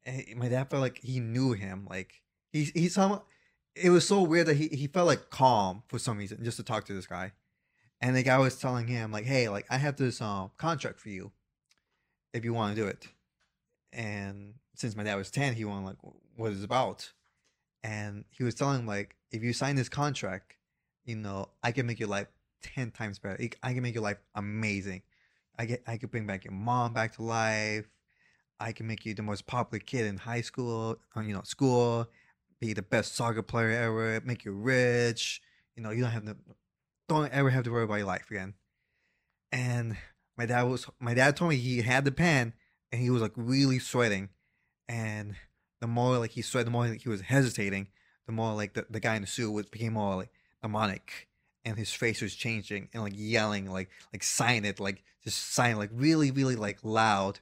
[0.06, 2.22] And my dad felt like he knew him, like
[2.56, 3.22] he he some.
[3.76, 6.64] It was so weird that he, he felt like calm for some reason just to
[6.64, 7.34] talk to this guy.
[8.00, 11.10] And the guy was telling him like, "Hey, like I have this um contract for
[11.10, 11.32] you,
[12.34, 13.10] if you want to do it."
[13.92, 15.98] And since my dad was ten, he wanted like,
[16.38, 17.12] "What is about?"
[17.84, 20.56] And he was telling him like, "If you sign this contract,
[21.04, 22.28] you know, I can make your life
[22.62, 23.38] ten times better.
[23.64, 25.02] I can make your life amazing.
[25.58, 27.90] I get I could bring back your mom back to life.
[28.62, 32.08] I can make you the most popular kid in high school, you know, school.
[32.60, 34.22] Be the best soccer player ever.
[34.24, 35.42] Make you rich.
[35.76, 36.38] You know, you don't have to
[37.08, 38.54] don't ever have to worry about your life again.
[39.52, 39.98] And
[40.38, 42.54] my dad was my dad told me he had the pen
[42.92, 44.30] and he was like really sweating.
[44.88, 45.36] And
[45.82, 47.88] the more like he sweat, the more like, he was hesitating,
[48.26, 51.28] the more like the, the guy in the suit was became more like demonic
[51.64, 55.78] and his face was changing and like yelling like like sign it like just sign
[55.78, 57.40] like really really like loud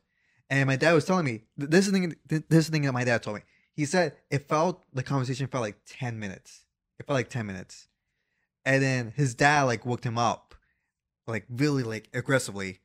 [0.49, 2.93] and my dad was telling me this is the thing this is the thing that
[2.93, 3.43] my dad told me
[3.75, 6.65] he said it felt the conversation felt like 10 minutes.
[6.99, 7.87] It felt like 10 minutes.
[8.65, 10.55] And then his dad like woke him up
[11.27, 12.79] like really like aggressively.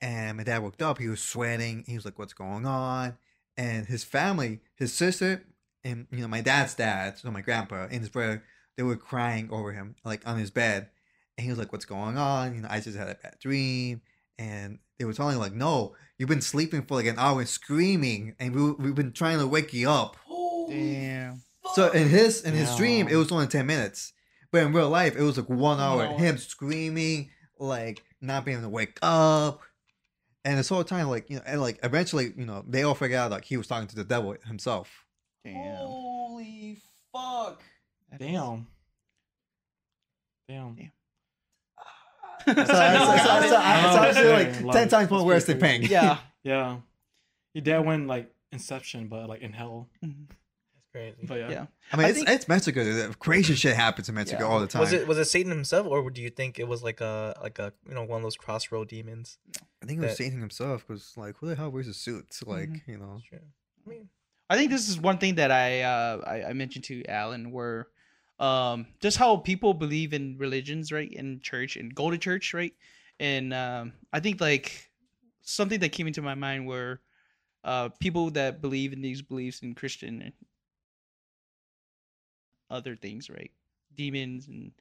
[0.00, 3.16] And my dad woke up he was sweating he was like what's going on?
[3.56, 5.44] And his family his sister
[5.82, 8.42] and you know my dad's dad so my grandpa and his brother
[8.76, 10.90] they were crying over him like on his bed.
[11.36, 12.54] And he was like what's going on?
[12.54, 14.02] You know i just had a bad dream.
[14.38, 18.34] And they were telling him like no you've been sleeping for like an hour screaming
[18.38, 20.16] and we, we've been trying to wake you up
[20.68, 21.42] Damn.
[21.74, 24.12] so in his in his dream, it was only ten minutes,
[24.50, 26.04] but in real life, it was like one hour.
[26.06, 26.18] hour.
[26.18, 29.60] Him screaming, like not being able to wake up,
[30.44, 33.18] and this whole time, like you know, and like eventually, you know, they all figured
[33.18, 35.04] out like he was talking to the devil himself.
[35.44, 35.76] Damn.
[35.76, 36.78] Holy
[37.12, 37.62] fuck!
[38.18, 38.66] Damn.
[40.48, 40.74] Damn.
[40.74, 40.90] Damn.
[42.46, 45.78] So, so, so, so, so, I- so like ten like, times more worse than pretty
[45.80, 45.90] paying.
[45.90, 46.18] Yeah.
[46.42, 46.76] Yeah.
[47.54, 49.88] Your dad went like Inception, but like in hell.
[50.04, 50.26] Mhm.
[50.94, 51.26] That's crazy.
[51.26, 51.50] But yeah.
[51.50, 51.66] Yeah.
[51.92, 52.84] I mean, I it's, think- it's Mexico.
[52.84, 53.18] dude.
[53.18, 54.48] Crazy shit happens in Mexico Yeah.
[54.48, 54.80] all the time.
[54.80, 57.58] Was it was it Satan himself, or do you think it was like a like
[57.58, 59.38] a you know one of those crossroad demons?
[59.82, 60.86] I think it was that- Satan himself.
[60.86, 62.26] Because like, who the hell wears a suit?
[62.46, 62.80] Like, Mhm.
[62.86, 63.18] you know.
[63.28, 63.40] Sure.
[63.86, 64.08] I mean,
[64.48, 67.88] I think this is one thing that I uh I, I mentioned to Alan where
[68.38, 71.10] um just how people believe in religions, right?
[71.12, 72.74] In church and go to church, right?
[73.20, 74.90] And um I think like
[75.42, 77.00] something that came into my mind were
[77.64, 80.32] uh people that believe in these beliefs in Christian and
[82.70, 83.50] other things, right?
[83.94, 84.72] Demons and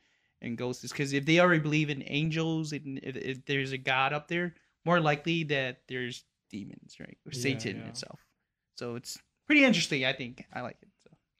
[0.41, 4.11] and ghosts because if they already believe in angels and if, if there's a god
[4.11, 7.17] up there, more likely that there's demons, right?
[7.25, 7.87] Or Yeah, Satan yeah.
[7.87, 8.19] itself.
[8.75, 10.03] So it's pretty interesting.
[10.05, 10.89] I think I like it.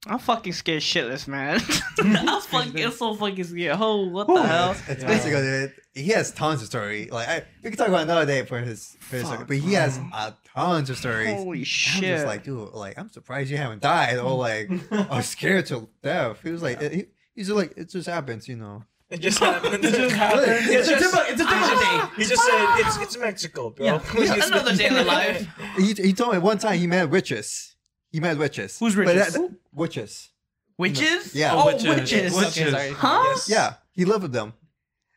[0.04, 1.62] So I'm fucking scared shitless, man.
[2.00, 3.78] I'm fucking so fucking scared.
[3.80, 4.72] Oh, what the hell?
[4.72, 5.08] It's, it's Yeah.
[5.08, 5.74] basically it.
[5.94, 7.08] He has tons of story.
[7.10, 9.74] Like I, we can talk about another day for his, for his Fuck, but he
[9.74, 11.30] has a tons of stories.
[11.36, 12.04] Holy I'm shit!
[12.04, 14.70] just like, dude, like I'm surprised you haven't died or like
[15.12, 16.42] or scared to death.
[16.44, 18.84] He was like, he, he's like, it just happens, you know.
[19.10, 19.86] It just happened.
[19.86, 20.44] It just happened.
[20.48, 22.12] It's a just- typical- it's a typical ah.
[22.18, 22.24] day.
[22.24, 23.86] He just said it's it's Mexico, bro.
[23.86, 23.96] Yeah.
[24.18, 25.48] It's- Another day in the life.
[25.78, 27.76] He, he told me one time he met witches.
[28.12, 28.78] He met witches.
[28.80, 29.34] Who's But witches?
[29.36, 30.30] that- witches.
[30.78, 31.36] Witches?
[31.36, 31.52] Yeah.
[31.54, 31.86] Oh, Witches.
[31.88, 32.34] witches.
[32.36, 32.58] Witches.
[32.58, 32.92] Okay, sorry.
[32.92, 33.24] Huh?
[33.28, 33.50] Yes.
[33.50, 34.54] Yeah, he lived with them.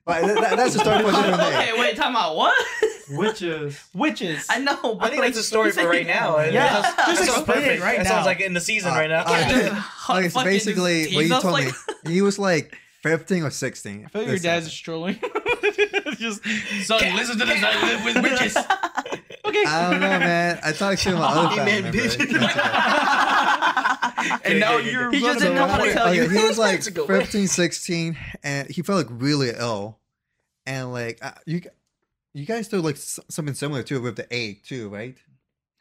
[0.05, 1.49] But that, that- that's the story for a different day.
[1.71, 2.37] Okay, wait, time out.
[2.37, 2.55] What?
[3.11, 3.81] Witches.
[3.95, 4.47] Witches.
[4.51, 6.37] I know, but I think like, that's a story for right now.
[6.37, 7.83] and Yeah, that sounds- just that sounds explain it perfect.
[7.83, 8.11] right That now.
[8.11, 9.25] sounds like in the season Uh, right now.
[9.27, 9.83] uh, Yeah,
[10.17, 10.29] Okay.
[10.29, 11.67] so basically, what you told like-
[12.05, 13.95] me, he was like 15 or 16.
[14.05, 14.45] I feel like your Listen.
[14.51, 15.15] dad's just trolling.
[16.19, 16.43] just
[16.87, 17.63] son, listen to this.
[17.63, 18.57] I live with witches.
[18.57, 19.65] Okay.
[19.65, 20.59] I don't know, man.
[20.65, 22.47] I talked to my other He family meant member.
[24.29, 24.41] Bitches.
[24.45, 26.29] and now you're He just didn't know how to tell you.
[26.29, 29.99] he was like 15, 16, and he felt like really ill.
[30.67, 31.63] And like, uh, you
[32.35, 35.17] you guys do like s- something similar too with the egg too, right?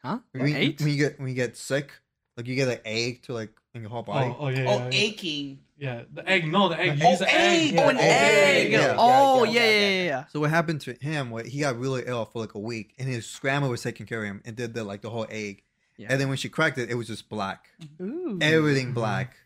[0.02, 0.18] Huh?
[0.32, 0.80] When, you- Eight?
[0.80, 1.92] when you get when you get sick,
[2.36, 4.28] like you get an egg to like in your whole body.
[4.30, 4.64] Oh, oh yeah.
[4.68, 4.90] Oh, yeah, yeah.
[4.92, 5.58] aching.
[5.78, 6.50] Yeah, the egg.
[6.50, 6.98] No, the egg.
[7.04, 7.74] Oh, Use the egg.
[7.76, 8.72] Oh, an Yeah, egg.
[8.72, 10.24] yeah, yeah, oh, yeah, yeah, yeah, yeah, yeah, yeah.
[10.28, 11.28] So what happened to him?
[11.30, 14.20] What he got really ill for like a week, and his grandma was taking care
[14.22, 15.64] of him and did the like the whole egg.
[15.98, 16.08] Yeah.
[16.10, 17.68] And then when she cracked it, it was just black,
[18.00, 18.38] Ooh.
[18.40, 19.36] everything black.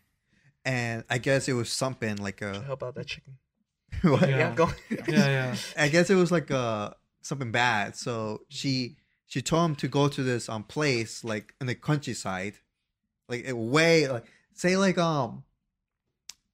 [0.65, 2.61] And I guess it was something like a.
[2.61, 3.37] Help out that chicken.
[4.03, 4.21] what?
[4.29, 4.37] Yeah.
[4.37, 4.69] Yeah, go.
[4.89, 5.55] Yeah, yeah.
[5.77, 7.95] I guess it was like uh something bad.
[7.95, 12.55] So she she told him to go to this um place like in the countryside,
[13.29, 15.43] like it way like say like um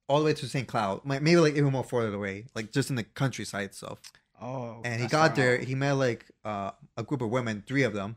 [0.08, 0.66] all the way to St.
[0.66, 4.00] Cloud, maybe like even more further away, like just in the countryside itself.
[4.40, 4.80] Oh.
[4.84, 7.92] And he got there, how- he met like uh, a group of women, three of
[7.92, 8.16] them,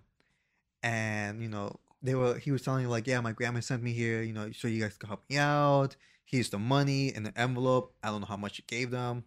[0.83, 2.37] and you know they were.
[2.37, 4.97] He was telling like, yeah, my grandma sent me here, you know, so you guys
[4.97, 5.95] can help me out.
[6.25, 7.93] Here's the money in the envelope.
[8.03, 9.25] I don't know how much you gave them.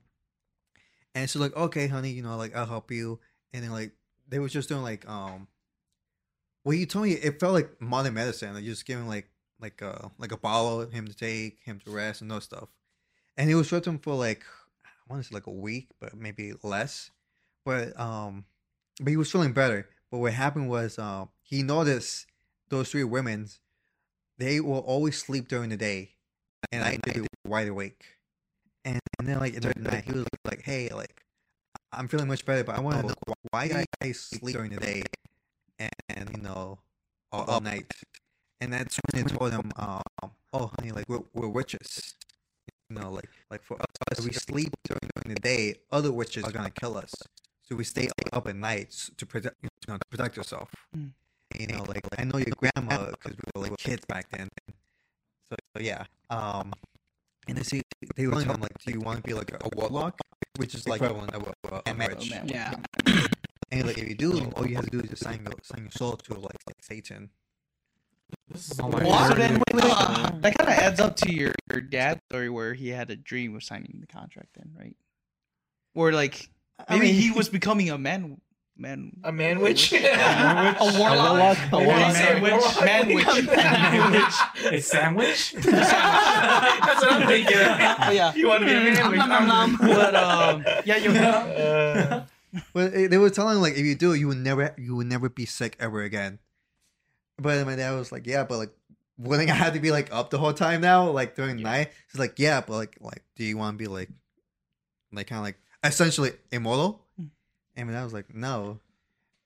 [1.15, 3.21] And she's like, okay, honey, you know, like I'll help you.
[3.53, 3.93] And then like
[4.29, 5.49] they were just doing like um,
[6.65, 9.29] well, you told me it felt like modern medicine, like just giving like
[9.61, 12.69] like uh like a bottle him to take, him to rest, and those stuff.
[13.37, 14.45] And he was with him for like
[14.85, 17.11] I want to say like a week, but maybe less.
[17.65, 18.45] But um,
[19.01, 19.89] but he was feeling better.
[20.11, 22.27] But what happened was um, he noticed
[22.71, 23.49] those three women,
[24.39, 26.15] they will always sleep during the day,
[26.73, 28.19] and I they were wide awake.
[28.85, 31.23] And, and then like during the night, he was like, "Hey, like
[31.93, 34.81] I'm feeling much better, but I want to know wh- why guys sleep during the
[34.81, 35.03] day,
[35.79, 36.79] and, and you know,
[37.31, 37.93] all, all night."
[38.61, 40.03] And that's when they told him, um,
[40.53, 42.15] "Oh, honey, like we're, we're witches."
[42.91, 45.77] You know, like like for us, we sleep during, during the day.
[45.93, 47.13] Other witches are gonna kill us,
[47.63, 50.71] so we stay up at night to protect you know to protect yourself.
[50.97, 51.11] Mm.
[51.59, 54.49] You know, like I know your grandma because we were like kids back then.
[55.49, 56.73] So, so yeah, um,
[57.47, 57.83] and they see
[58.17, 60.19] they were telling him like, do you want to be like a, warlock,
[60.57, 62.33] which is like equivalent of a, a marriage.
[62.45, 62.75] Yeah.
[63.71, 65.83] And like if you do, all you have to do is just sign your sign
[65.83, 67.31] your soul to like like Satan.
[68.49, 69.31] This is all my What?
[69.31, 70.43] So then, wait, wait, wait.
[70.43, 73.55] that kind of adds up to your, your dad's story where he had a dream
[73.55, 74.97] of signing the contract, then, right?
[75.95, 76.51] Or like
[76.89, 78.41] I maybe mean, he was becoming a man,
[78.77, 79.93] man, A man witch.
[79.93, 79.99] a
[80.99, 82.19] warlock, A warlock.
[82.33, 84.73] a warlock, Man man witch, man witch.
[84.73, 85.53] A sandwich?
[85.53, 87.57] That's what I'm thinking.
[87.57, 88.35] yeah.
[88.35, 89.81] You want to be a man witch?
[89.95, 92.25] But um, yeah, you Uh,
[92.73, 95.29] But eh, they were telling like if you do, you will never you will never
[95.29, 96.39] be sick ever again.
[97.39, 98.71] But my dad was like, yeah, but like
[99.19, 101.91] wouldn't I have to be like up the whole time now, like during the night?
[102.11, 104.11] He's like, yeah, but like like do you want to be like
[105.13, 107.04] like kind of like essentially immortal?
[107.77, 108.81] And my dad was like, no.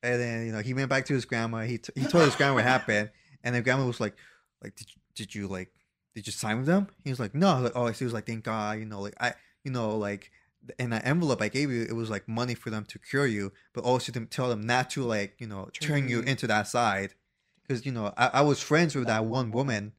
[0.02, 1.62] And then you know he went back to his grandma.
[1.62, 3.10] He t- he told his grandma what happened,
[3.44, 4.14] and the grandma was like,
[4.62, 5.72] like did you, did you like
[6.14, 6.88] did you sign with them?
[7.02, 7.60] He was like, no.
[7.60, 10.30] Like, oh, she was like, thank God, you know, like I you know like
[10.78, 13.52] in that envelope I gave you, it was like money for them to cure you,
[13.72, 17.14] but also to tell them not to like you know turn you into that side,
[17.62, 19.92] because you know I, I was friends with that one woman,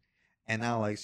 [0.48, 1.00] and now like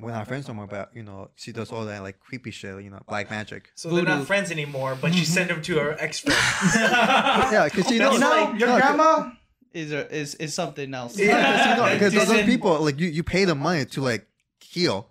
[0.00, 0.66] we're not friends no more.
[0.66, 3.70] But you know she does all that like creepy shit, you know, black magic.
[3.74, 6.38] so they're not friends anymore, but you send them to her ex friend.
[7.52, 9.30] Yeah, because you know, you know, like- your no, 'cause- grandma
[9.72, 11.18] is a, is is something else.
[11.18, 14.00] Yeah, 'cause, you know, because those, those people like you, you pay them money to
[14.00, 14.26] like
[14.60, 15.08] heal,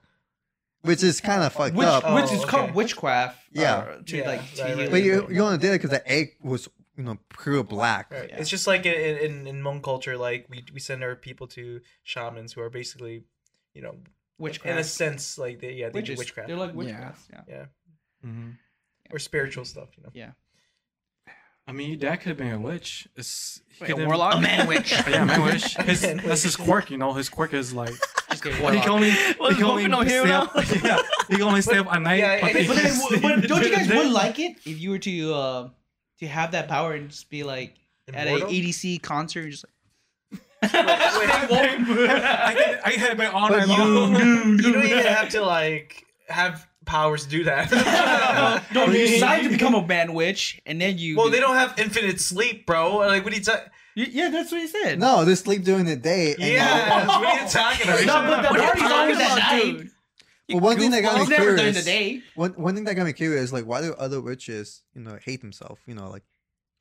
[0.82, 2.04] which is kind of fucked which up.
[2.06, 3.40] Oh, which is called witchcraft.
[3.52, 3.76] Yeah.
[3.76, 5.14] uh, to Yeah, like to right, right, heal but you.
[5.14, 8.12] you you only did it because the egg was you know pure black.
[8.12, 8.30] Right.
[8.30, 8.38] Yeah.
[8.40, 11.82] It's just like in, in in Hmong culture, like we we send our people to
[12.04, 13.24] shamans who are basically,
[13.74, 13.96] you know,
[14.38, 14.74] witchcraft.
[14.74, 16.16] in a sense, like they yeah they Witches.
[16.16, 16.76] do witchcraft They're like Yeah.
[16.82, 17.24] witchcrafts.
[17.32, 17.42] Yeah.
[17.48, 17.66] yeah
[18.26, 18.58] Mhm.
[19.12, 20.10] or spiritual stuff, you know.
[20.14, 20.32] Yeah
[21.70, 23.10] I mean, your dad could have been a witch.
[23.18, 24.36] It's, he Wait, a could've- warlock?
[24.38, 24.92] A man witch.
[25.10, 25.76] Yeah, man witch.
[25.86, 27.12] His, Man that's his quirk, you know.
[27.12, 27.94] His quirk is like
[28.32, 31.78] Just He can only, he can only no stay up, yeah, he can only stay
[31.78, 32.20] up at night.
[32.20, 34.56] yeah, but and- he But, can then, sleep but don't you guys would like it
[34.66, 35.70] if you were to uh,
[36.20, 37.76] to have that power and just be like
[38.14, 38.50] at a Immortal?
[38.50, 39.74] EDC concert, and just like
[40.64, 43.60] I can, I can have my honor.
[43.60, 44.58] But alone.
[44.60, 47.72] You don't even have to like have powers to do that.
[48.74, 51.16] no, you decide to become a man witch, and then you.
[51.18, 52.98] well, they don't have infinite sleep, bro.
[52.98, 53.70] Like, what are you talking?
[53.96, 55.00] Yeah, that's what he said.
[55.00, 56.34] No, they sleep during the day.
[56.36, 58.06] and- Yeah, what are you talking about?
[58.06, 59.78] No, but the What party's always at night.
[59.78, 59.90] dude?
[60.50, 61.78] Well, one thing that got me It's never during curious.
[61.84, 62.22] the day.
[62.36, 65.18] One one thing that got me curious is like, why do other witches, you know,
[65.26, 65.82] hate themselves?
[65.88, 66.24] You know, like,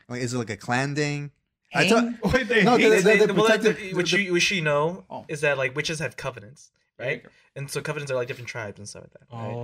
[0.08, 1.30] like is it like a clan thing?
[1.74, 4.42] I thought- Wait, they No, they- They- they they- well, protected- the- what you what
[4.42, 5.24] she know Oh.
[5.28, 7.24] is that like witches have covenants, right?
[7.54, 9.36] And so covenants are like different tribes and stuff like that.
[9.36, 9.54] Right?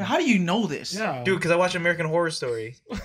[0.00, 0.94] Oh, How do you know this?
[0.94, 2.76] yeah, Dude, because I watch American Horror Story.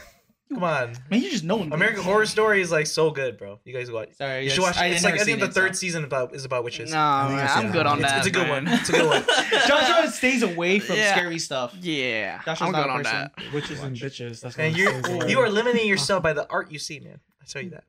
[0.49, 1.59] Come on, Man, you just know.
[1.61, 3.59] American Horror Story is like so good, bro.
[3.65, 4.13] You guys watch.
[4.13, 4.77] Sorry, You yes, should watch.
[4.77, 5.79] I it's never like I think the it, third so.
[5.81, 6.89] season about is about witches.
[6.89, 7.73] Nah, I think man, I've seen I'm it.
[7.73, 8.17] good on It's- that.
[8.19, 8.65] it's a good man.
[8.65, 8.73] one.
[8.79, 9.25] It's a good one.
[9.67, 11.15] Joshua stays away from Yeah.
[11.17, 11.75] scary stuff.
[11.81, 13.29] Yeah, Joshua's I'm not good on person.
[13.35, 13.53] that.
[13.53, 14.39] witches and bitches.
[14.39, 14.89] That's what And you
[15.27, 17.19] you are limiting yourself by the art you see, man.
[17.41, 17.83] I tell you that.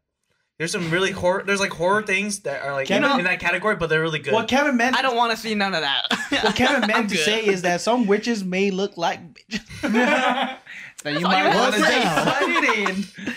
[0.58, 1.44] There's some really horror.
[1.46, 4.00] There's like horror things that are like You in, know- in that category, but they're
[4.00, 4.32] really good.
[4.34, 4.96] What Kevin meant.
[4.96, 6.06] I don't want to see none of that.
[6.42, 7.24] What Kevin I'm meant to good.
[7.24, 9.64] say is that some witches may look like bitches.
[9.82, 10.58] that
[11.04, 13.32] you all might want to had to take say.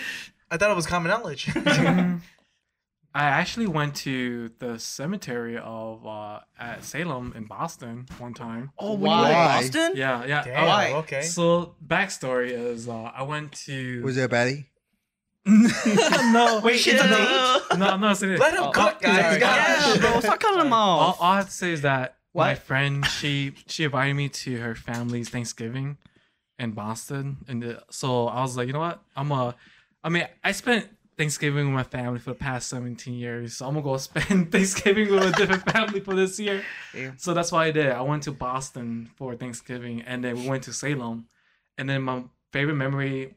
[0.50, 1.48] I thought it was common knowledge.
[3.14, 8.70] I actually went to the cemetery of uh, at Salem in Boston one time.
[8.78, 9.20] oh, Why?
[9.22, 9.32] why?
[9.32, 9.62] Why?
[9.62, 9.92] Boston?
[9.96, 10.44] Yeah, yeah.
[10.44, 10.92] Damn, Why?
[10.94, 11.22] Okay.
[11.22, 14.66] So backstory is uh, I went to Was there a baddie?
[15.46, 16.94] No Wait, Shit.
[16.94, 17.78] it's a date?
[17.78, 19.40] no no it's a- Let him Oh, cook, uh, sorry.
[19.40, 19.96] guys.
[19.96, 20.20] Yeah, bro.
[20.20, 21.20] Stop cutting them all, off.
[21.20, 24.74] all I have to say is that my friend she she invited me to her
[24.74, 25.98] family's Thanksgiving
[26.58, 29.56] in Boston, and the, so I was like, you know what, I'm a,
[30.04, 30.88] I mean, I spent
[31.18, 35.10] Thanksgiving with my family for the past 17 years, so I'm gonna go spend Thanksgiving
[35.10, 36.62] with a different family for this year.
[36.94, 37.12] Yeah.
[37.16, 37.90] So that's why I did.
[37.90, 41.26] I went to Boston for Thanksgiving, and then we went to Salem,
[41.76, 42.22] and then my
[42.52, 43.34] favorite memory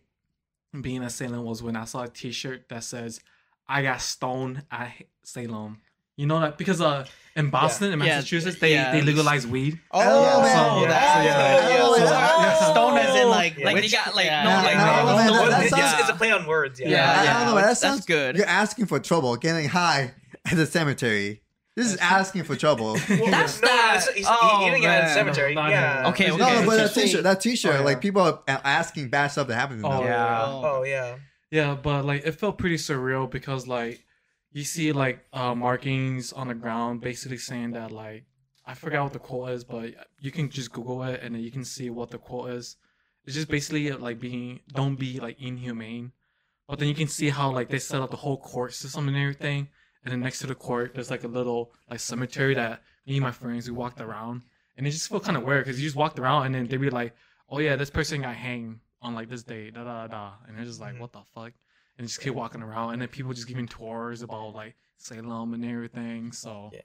[0.82, 3.20] being at Salem was when I saw a T-shirt that says
[3.68, 4.92] "I got stoned at
[5.24, 5.82] Salem."
[6.18, 7.06] You know that because uh
[7.36, 8.92] in Boston in Yeah, Massachusetts they yeah.
[8.94, 9.80] they legalize weed.
[9.92, 10.42] Oh, Yeah.
[10.42, 10.56] man.
[10.56, 10.88] So- yeah.
[10.88, 11.78] that's- So, yeah.
[11.82, 12.04] Oh, Yeah.
[12.46, 12.60] yeah.
[12.60, 13.66] So- Stone as in like Yeah.
[13.66, 14.44] Like witch- they got like yeah.
[14.44, 16.80] no like No, no, man, no, that- that it's, sounds- it's a play on words.
[16.80, 16.90] Yeah.
[16.90, 17.34] Yeah, I yeah.
[17.34, 17.56] don't know.
[17.56, 18.38] That That's sounds good.
[18.38, 20.14] You're asking for trouble, getting high
[20.46, 21.42] at the cemetery.
[21.76, 22.98] This is asking for trouble.
[23.10, 25.14] Well, That's no, that- it's- he's oh, eating it at a man.
[25.14, 25.56] cemetery.
[25.56, 26.02] No, no, yeah.
[26.04, 26.10] no.
[26.10, 26.62] Okay, no, okay.
[26.62, 27.84] no, but that T-shirt, that T-shirt, Oh, yeah.
[27.84, 29.92] like people are asking bad stuff to happen to them.
[29.92, 30.46] Oh, Yeah.
[30.46, 31.18] Oh yeah.
[31.52, 34.04] Yeah, but like it felt pretty surreal because like
[34.52, 38.24] you see like uh markings on the ground basically saying that like
[38.66, 41.52] I forgot what the quote is, but you can just Google it and then you
[41.52, 42.78] can see what the quote is.
[43.26, 46.14] It's just basically like being don't be like inhumane.
[46.68, 49.16] But then you can see how like they set up the whole court system and
[49.18, 49.68] everything.
[50.06, 53.24] And then next to the court there's like a little like cemetery that me and
[53.24, 54.44] my friends we walked around.
[54.78, 56.78] And it just felt kind of weird because you just walked around and then they'd
[56.80, 57.16] be like,
[57.50, 60.32] Oh yeah, this person got hanged on like this day, da da da.
[60.48, 61.00] And it's just like, Mhm.
[61.00, 61.52] what the fuck?
[61.98, 65.64] and just keep walking around, and then people just giving tours about like Salem and
[65.64, 66.34] everything.
[66.34, 66.82] So Yeah.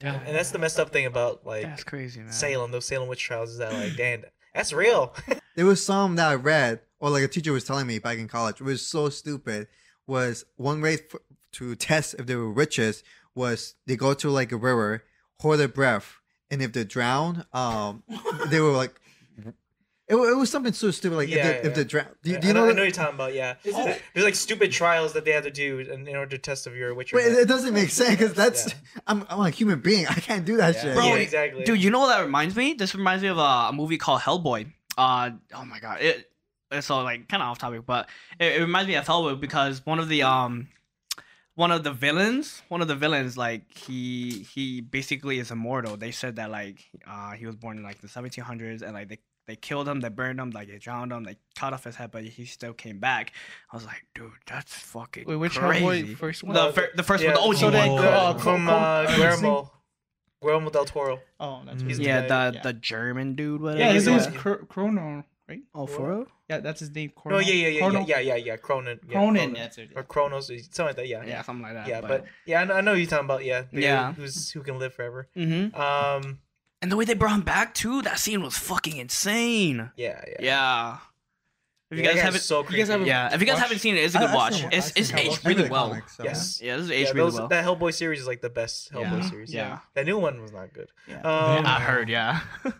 [0.00, 2.30] yeah, And that's the messed up thing about like That's crazy, man.
[2.32, 4.22] Salem, those Salem witch trials, is that like, damn,
[4.54, 5.14] that's real.
[5.56, 8.28] There was some that I read, or like a teacher was telling me back in
[8.28, 8.60] college.
[8.60, 9.66] It was so stupid.
[10.06, 11.20] Was one way f-
[11.52, 13.02] to test if they were witches
[13.34, 15.04] was they go to like a river,
[15.40, 16.16] hold their breath,
[16.50, 18.02] and if they drown, um,
[18.48, 18.98] they were like.
[20.10, 21.66] It, it was something so stupid, like Yeah, if they, yeah.
[21.68, 22.06] if they drown.
[22.22, 22.70] Do, I do you know, know?
[22.70, 23.34] I know what you're talking about.
[23.34, 26.66] Yeah, there's like stupid trials that they had to do in, in order to test
[26.66, 27.12] if you're a witch.
[27.12, 28.74] Or Wait, it, it doesn't make sense because that's Yeah.
[29.06, 30.06] I'm I'm a human being.
[30.06, 30.80] I can't do that Yeah.
[30.80, 30.94] shit.
[30.94, 31.64] Bro, yeah, exactly.
[31.64, 32.72] Dude, you know what that reminds me?
[32.72, 34.72] This reminds me of a, a movie called Hellboy.
[34.96, 36.30] Uh, oh my god, it.
[36.70, 38.08] It's all like kind of off topic, but
[38.40, 40.68] it, it reminds me of Hellboy because one of the um,
[41.58, 45.96] one of the villains, one of the villains, like he he basically is immortal.
[45.96, 49.18] They said that like uh he was born in like the 1700s and like they
[49.48, 52.10] they killed him, they burned him, like they drowned him, they cut off his head,
[52.12, 53.32] but he still came back.
[53.72, 55.84] I was like, dude, that's fucking Wait, which crazy.
[55.84, 56.54] Hellboy first one?
[56.54, 58.04] The, fir- the first Yeah, one, the OG so they- one.
[58.04, 59.72] uh, uh, Co- from Co- uh, Guillermo,
[60.42, 61.18] Guillermo del Toro.
[61.40, 61.88] Oh, that's Mm.
[61.88, 62.62] He's yeah, the the yeah.
[62.62, 63.60] the German dude.
[63.62, 63.80] Whatever.
[63.80, 63.92] yeah.
[63.94, 65.60] His he's name the- is Cro- Chrono, right?
[65.74, 66.26] Oh, for real?
[66.48, 67.12] Yeah, that's his name.
[67.16, 67.38] No, Chrono.
[67.38, 68.00] yeah, yeah, yeah, Chrono?
[68.06, 69.00] yeah, yeah, yeah, yeah, Cronin.
[69.06, 69.34] Yeah, Cronin.
[69.42, 69.52] Cronin.
[69.54, 69.90] That's it.
[69.96, 71.08] Or Chronos, something like that.
[71.08, 71.86] Yeah, Yeah, something like that.
[71.88, 72.00] yeah.
[72.00, 73.44] But yeah, I know, I know what you're talking about.
[73.44, 73.96] Yeah, Yeah.
[73.96, 75.28] guy Who's who can live forever?
[75.34, 76.38] hmm Um,
[76.80, 79.90] And the way they brought him back too, that scene was fucking insane.
[79.96, 80.36] yeah, yeah.
[80.40, 80.96] Yeah.
[81.90, 83.62] If you Yeah, guys guy's haven't, so you guys haven't- yeah, if you guys watched-
[83.62, 84.54] haven't seen it, it's a I- good I've watch.
[84.60, 85.46] seen- It's it's aged Hellboy.
[85.48, 85.88] Really read well.
[85.88, 86.60] comics, so- Yes.
[86.60, 87.48] Yeah, this is Yeah, aged really well.
[87.48, 89.30] that Hellboy series is like the best Hellboy Yeah.
[89.30, 89.54] series.
[89.54, 89.78] Yeah.
[89.94, 90.90] That new one was not good.
[91.06, 91.20] Yeah.
[91.22, 92.40] Um, I heard, yeah.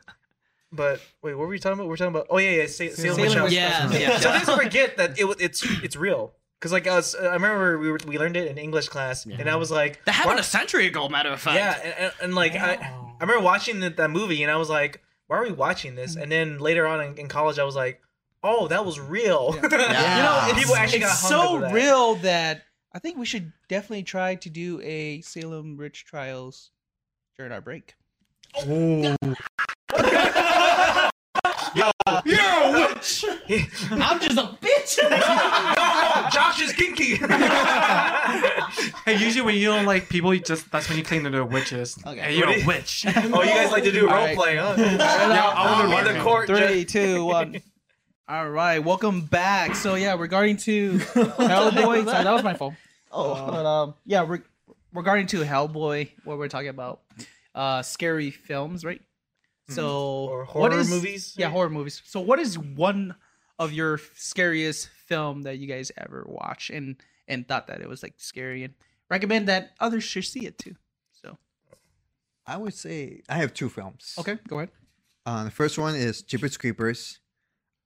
[0.71, 1.89] But wait, what were we talking about?
[1.89, 2.27] We're talking about.
[2.31, 2.67] Oh yeah, yeah.
[2.67, 3.53] Sa- Salem Salem Witch Witch House.
[3.53, 4.01] Yeah, Trials.
[4.01, 4.19] yeah.
[4.19, 6.35] Sometimes I forget that it wa- it's it's real.
[6.61, 9.55] Cause like us, I remember we were, we learned it in English class, and I
[9.55, 10.41] was like, That happened what?
[10.41, 11.57] a century ago, matter of fact.
[11.57, 13.13] Yeah, and, and, and like I, Oh.
[13.21, 16.17] I remember watching that, that movie and I was like, why are we watching this?
[16.17, 18.01] And then later on in, in college, I was like,
[18.43, 19.55] oh, that was real.
[19.55, 21.73] Yeah, You know, it's, people actually got it's hung so that.
[21.73, 26.73] real that I think we should definitely try to do a Salem Witch Trials
[27.37, 27.95] during our break.
[32.25, 33.25] You're a witch.
[33.91, 34.99] I'm just a bitch.
[36.33, 37.17] Josh is kinky.
[39.05, 41.45] Hey, usually when you don't like people, you just that's when you claim that they're
[41.45, 41.99] witches.
[42.07, 42.21] Okay.
[42.21, 43.05] Hey, you're a witch.
[43.17, 44.37] oh, you guys like to do All role right.
[44.37, 44.75] play, huh?
[44.77, 46.47] Yeah, I I'll wonder be the court.
[46.47, 46.93] Three, judge.
[46.93, 47.63] two, one.
[48.29, 49.75] All right, welcome back.
[49.75, 52.75] So yeah, regarding to Hellboy, sorry, that was my fault.
[53.11, 54.43] Oh, but um, yeah, re-
[54.93, 57.01] regarding to Hellboy, what we're talking about,
[57.55, 59.01] uh, scary films, right?
[59.71, 59.89] So
[60.31, 61.35] Or horror is- movies?
[61.39, 62.03] Yeah, horror movies.
[62.05, 63.15] So what is one
[63.59, 66.97] of your scariest film that you guys ever watched and
[67.27, 68.75] and thought that it was like scary and
[69.11, 70.75] recommend that others should see it too?
[71.13, 71.37] So
[72.47, 74.15] I would say I have two films.
[74.19, 74.71] okay, go ahead.
[75.27, 77.21] Uh, the first one is Jeepers Creepers.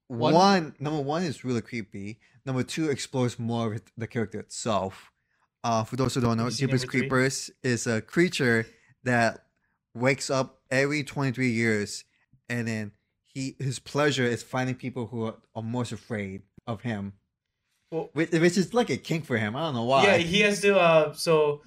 [0.09, 0.75] One- One.
[0.79, 2.21] number one is really creepy.
[2.45, 5.11] Number two explores more of the character itself.
[5.65, 6.85] Uh, for those who don't know, Have Jeepers?
[6.85, 8.67] Creepers is a creature
[9.05, 9.47] that
[9.95, 12.05] wakes up every 23 years,
[12.49, 12.93] and then
[13.35, 17.15] he his pleasure is finding people who are, are most afraid of him.
[17.91, 19.55] Well- which, which is like a kink for him.
[19.57, 20.05] I don't know why.
[20.05, 20.79] Yeah, he has to.
[20.79, 21.63] Uh, so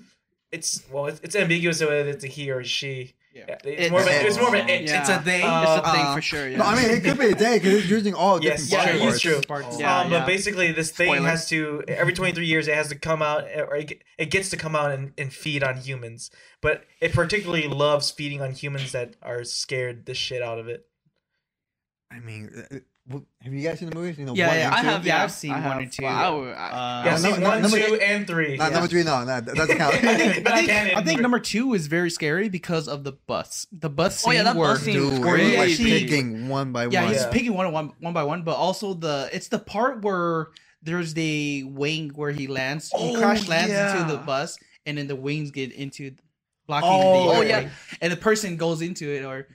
[0.52, 3.14] it's well, it's, it's ambiguous whether it's a he or a she.
[3.34, 3.58] Yeah.
[3.66, 4.84] It's, more of a, it's more of an it.
[4.84, 5.02] Yeah.
[5.02, 5.40] It's a they.
[5.44, 6.48] it's a thing Uh, for sure.
[6.48, 6.58] Yeah.
[6.58, 9.10] No, I mean it could be a day because he's using all Yes, different yeah,
[9.10, 9.42] it's true.
[9.42, 9.66] parts.
[9.66, 9.80] Parts.
[9.80, 10.20] Yeah, um, yeah.
[10.20, 11.28] But basically, this thing Spoiler.
[11.28, 14.58] has to every 23 years it has to come out, or it, it gets to
[14.58, 16.32] come out and, and feed on humans.
[16.62, 20.88] But it particularly loves feeding on humans that are scared the shit out of it.
[22.12, 22.76] I mean, uh,
[23.16, 24.18] uh, have you guys seen the movies?
[24.18, 24.88] You know, Yeah, one yeah, and I two?
[24.88, 25.06] have.
[25.06, 25.78] Yeah, Yeah, I've seen I one have.
[25.82, 26.04] and two.
[26.04, 28.58] Well, I would- I- Uh, Yeah, no, season no, one, number- two, and three.
[28.58, 28.74] Not yeah.
[28.74, 29.94] number three, no, no, that doesn't count.
[29.96, 33.12] I think, I I think, I think number two is very scary because of the
[33.14, 33.68] bus.
[33.72, 35.70] The bus scene Oh, yeah, that where, bus scene Dude, was where we're he like
[35.72, 37.14] actually- picking one by yeah, one.
[37.14, 40.48] he's picking one, one one by one, but also the it's the part where
[40.82, 45.08] there's the wing where he lands, he Oh, crash lands into the bus, and then
[45.08, 46.12] the wings get into
[46.68, 47.70] blocking Oh, the oh, yeah.
[48.02, 49.48] and the person goes into it or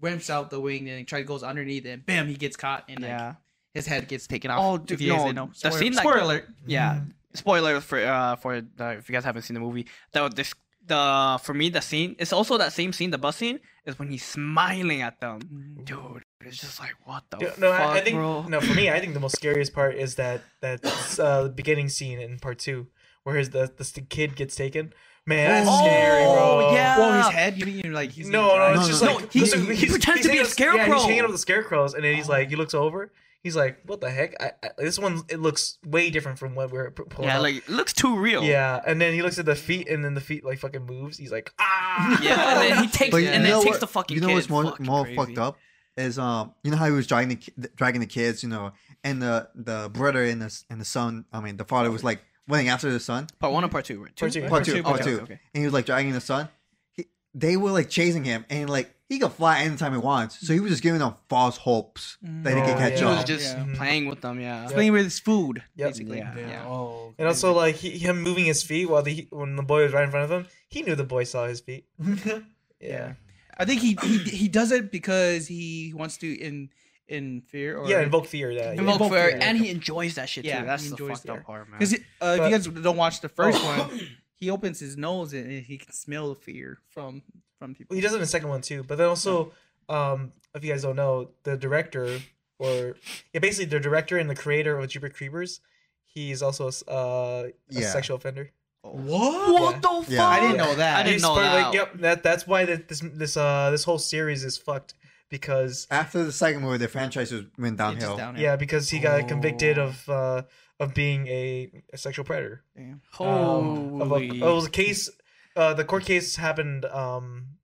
[0.00, 3.08] ramps out the wing and try goes underneath and bam, he gets caught, and like,
[3.10, 3.34] Yeah.
[3.74, 4.60] his head gets taken off.
[4.62, 5.50] Oh, dude, you guys no, didn't know.
[5.62, 6.48] the scene, like- spoiler alert.
[6.66, 7.00] Yeah.
[7.34, 9.86] Spoiler for uh for the, if you guys haven't seen the movie.
[10.12, 10.54] The this
[10.86, 14.08] the for me the scene it's also that same scene the bus scene is when
[14.08, 15.40] he's smiling at them.
[15.84, 18.42] Dude, it's just like what the Yeah, fuck, no, I, I think bro.
[18.48, 18.60] no.
[18.60, 20.80] For me, I think the most scariest part is that that
[21.20, 22.86] uh, beginning scene in part two,
[23.24, 24.92] where his the the st- kid gets taken.
[25.28, 26.70] Man, that's Oh, scary, bro.
[26.72, 26.98] yeah.
[26.98, 29.12] Well, his head, you mean like he's No, no, it's No, just no.
[29.14, 30.94] like No, he- listen, he he's- pretends he's to be a hanging with- Yeah, scarecrow.
[30.96, 33.12] he's hanging up the scarecrows, and then he's like, he looks over.
[33.42, 34.34] He's like, "What the heck?
[34.42, 37.42] I, I, this one it looks way different from what we're p- pulling yeah, up."
[37.42, 38.42] like it looks too real.
[38.42, 41.18] yeah, and then he looks at the feet, and then the feet like fucking moves.
[41.18, 43.86] He's like, "Ah!" Yeah, and then he takes But and then know takes what- the
[43.86, 44.34] fucking You know kid.
[44.34, 45.16] what's more Fucking more crazy.
[45.16, 45.56] fucked up
[45.96, 48.72] is um you know how he was dragging the dragging the kids you know
[49.04, 52.20] and the the brother and the and the son I mean the father was like
[52.48, 53.26] running after the sun.
[53.38, 54.02] Part one or part two?
[54.02, 54.16] Right?
[54.16, 54.48] Part two.
[54.48, 55.40] part two part okay, two okay.
[55.54, 56.48] and he was like dragging the sun.
[56.92, 60.52] He, they were like chasing him and like he could fly anytime he wants so
[60.52, 62.78] he was just giving them false hopes that he Oh, could mm.
[62.78, 63.08] catch He yeah.
[63.10, 63.16] up.
[63.16, 63.66] was just Yeah.
[63.76, 64.40] playing with them.
[64.40, 64.62] Yeah.
[64.64, 64.68] Yeah.
[64.74, 65.88] playing with his food, Yep.
[65.90, 66.18] basically.
[66.18, 66.34] Yeah.
[66.36, 66.64] Yeah.
[66.66, 67.14] Oh.
[67.18, 70.04] And also like he, him moving his feet while the when the boy was right
[70.04, 71.84] in front of him, he knew the boy saw his feet.
[72.80, 73.14] Yeah,
[73.56, 76.70] I think he, he he does it because he wants to in
[77.08, 78.54] in fear or yeah, invoke fear.
[78.54, 78.70] That yeah.
[78.72, 79.38] Invoke Invoke fear, fear.
[79.42, 80.66] and he enjoys that shit Yeah, too.
[80.66, 81.78] That's he the enjoys fucked the up part, man.
[81.78, 83.66] Because uh, if you guys don't watch the first Oh.
[83.88, 84.00] one,
[84.34, 87.22] he opens his nose and he can smell the fear from
[87.58, 87.88] from people.
[87.94, 88.82] Well, he does it in the second one too.
[88.84, 89.52] But then also,
[89.88, 92.20] um, if you guys don't know, the director
[92.58, 92.96] or
[93.32, 95.60] yeah, basically the director and the creator of Jeepers Creepers,
[96.04, 97.90] he's also a s- uh, a Yeah.
[97.90, 98.50] sexual offender.
[98.82, 99.52] What?
[99.60, 100.04] what the fuck?
[100.08, 100.26] Yeah.
[100.26, 100.96] I didn't know that.
[100.98, 101.54] I didn't He's know that.
[101.66, 104.94] Like, yep, that that's why this this uh this whole series is fucked
[105.30, 108.42] because After the second movie, the franchise was went It's just downhill.
[108.42, 109.86] yeah because he got convicted Oh.
[109.86, 110.42] of uh
[110.80, 112.62] of being a, a sexual predator.
[112.76, 113.00] Damn.
[113.18, 114.42] Um, of a, Holy.
[114.42, 115.10] oh, it was a case.
[115.56, 116.84] Uh, the court case happened.
[116.84, 117.56] Um,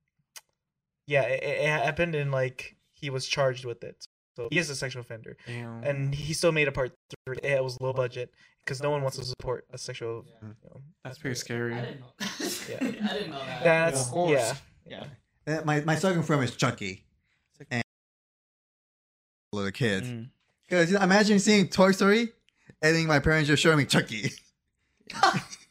[1.07, 4.05] yeah, it, it happened, and like he was charged with it.
[4.35, 5.81] So he is a sexual offender, Damn.
[5.83, 6.91] and he still made a part
[7.25, 7.37] three.
[7.41, 8.31] It was low budget
[8.65, 10.25] because no one wants to support a sexual.
[10.41, 11.73] You know, That's pretty scary.
[11.73, 12.07] I didn't know.
[12.19, 12.77] Yeah.
[12.81, 13.63] I didn't know that.
[13.63, 14.31] that's Of course.
[14.85, 15.05] yeah.
[15.47, 15.59] Yeah.
[15.59, 17.04] Uh, My my second film is Chucky.
[19.57, 20.07] And little kids.
[20.07, 20.29] Mm.
[20.67, 22.29] Because you know, imagine seeing Toy Story,
[22.81, 24.31] and then my parents just showing me Chucky.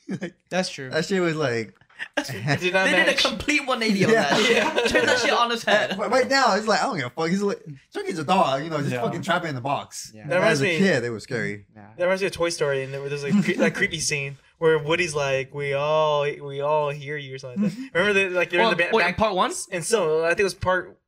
[0.08, 0.90] like, That's true.
[0.90, 1.74] that shit was like.
[2.26, 4.22] Did not They did a complete 180 on Yeah.
[4.22, 4.40] that.
[4.40, 4.56] shit.
[4.56, 4.70] Yeah.
[4.88, 5.94] Turn that shit on his head.
[5.96, 7.28] But right now, it's like I don't give a fuck.
[7.30, 7.64] He's like
[7.94, 9.00] Chucky's a dog, you know, just Yeah.
[9.02, 10.12] fucking trapped in the box.
[10.14, 10.26] Yeah.
[10.26, 11.66] That reminds As a me- kid, it was scary.
[11.74, 14.78] That reminds me of Toy Story, and there was like cre- that creepy scene where
[14.78, 17.62] Woody's like, "We all, we all hear you" or something.
[17.62, 17.90] Like that.
[17.94, 19.52] Remember, they, like they're Well, in the ba- wait, back, part one.
[19.70, 20.98] and so I think it was part.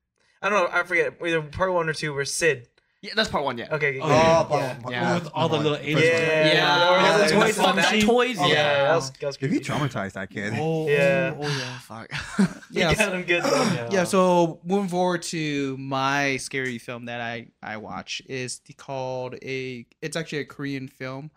[0.47, 0.79] I don't know.
[0.79, 2.15] I forget either part one or two.
[2.15, 2.69] Where Sid.
[3.03, 3.57] Yeah, that's part one.
[3.59, 3.69] Yeah.
[3.73, 4.01] Okay.
[4.01, 4.47] Oh, yeah, yeah.
[4.49, 4.77] but- yeah.
[4.83, 5.15] but- Yeah.
[5.15, 6.01] With all the little one, aliens.
[6.01, 6.23] first one.
[6.23, 6.53] Yeah, Yeah.
[6.57, 8.01] Yeah, yeah, toys that that.
[8.03, 8.37] toys.
[8.41, 8.83] Oh, Yeah, Yeah.
[8.85, 10.55] that was, that was If you traumatized that kid.
[10.57, 11.35] Oh, Yeah.
[11.39, 11.79] Oh, oh, yeah.
[11.89, 12.11] Fuck.
[12.71, 12.91] Yeah.
[12.91, 13.45] You got him good.
[13.45, 13.89] Yeah.
[13.93, 19.37] Yeah, so moving forward to my scary film that I I watch is the, called
[19.43, 21.31] a it's actually a Korean film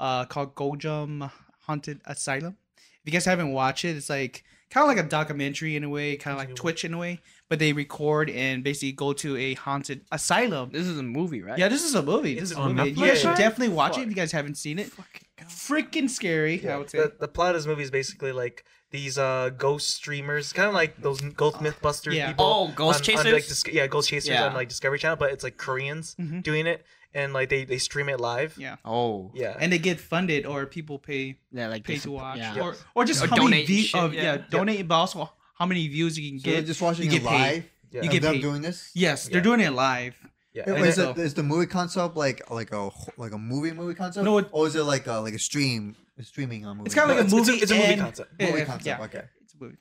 [0.00, 1.30] uh called Gonjiam
[1.66, 2.56] Haunted Asylum.
[2.78, 5.88] If you guys haven't watched it, it's like kind of like a documentary in a
[5.88, 7.20] way, kind of like Twitch in a way,
[7.50, 10.70] but they record and basically go to a haunted asylum.
[10.72, 11.58] This is a movie, right?
[11.58, 12.34] Yeah, this is a movie.
[12.36, 12.90] This It's is a on movie.
[12.90, 14.86] You Netflix, guys should definitely watch it if you guys haven't seen it.
[14.86, 15.48] Fucking God.
[15.48, 16.98] Freaking scary, yeah, I would say.
[16.98, 20.74] The, the plot of this movie is basically like these uh ghost streamers, kind of
[20.74, 22.28] like those ghost MythBusters yeah.
[22.28, 22.44] people.
[22.46, 23.32] Oh, Ghost on- on, Chasers?
[23.32, 24.46] like, Dis- yeah, Ghost Chasers Yeah.
[24.46, 26.42] on like Discovery Channel, but it's like Koreans Mhm.
[26.42, 26.84] doing it,
[27.14, 28.54] and like they they stream it live.
[28.58, 28.76] Yeah.
[28.84, 29.32] Oh.
[29.34, 29.56] Yeah.
[29.58, 32.60] And they get funded or people pay Yeah, like pay to watch Yeah.
[32.62, 34.22] or or just Or donate view, shit, of, yeah.
[34.22, 34.36] yeah.
[34.50, 35.30] donate but also
[35.60, 36.66] how many views you can So they're get.
[36.66, 37.38] just watching you it get paid.
[37.54, 37.64] live.
[37.92, 38.00] yeah.
[38.02, 38.42] You of get them paid.
[38.42, 38.90] doing this.
[38.94, 39.42] Yes, they're Yeah.
[39.44, 40.14] doing it live.
[40.54, 40.64] yeah.
[40.66, 43.72] Wait, and is, then- it, is the movie concept like like a like a movie
[43.72, 44.24] movie concept?
[44.24, 46.86] No, it- or is it like a like a stream a streaming on movie?
[46.86, 47.62] It's kind of like a it's- it's a- movie.
[47.62, 48.40] it's a movie and- concept.
[48.40, 48.86] Movie yeah, concept.
[48.86, 49.04] yeah.
[49.04, 49.22] Okay.
[49.44, 49.76] It's a movie.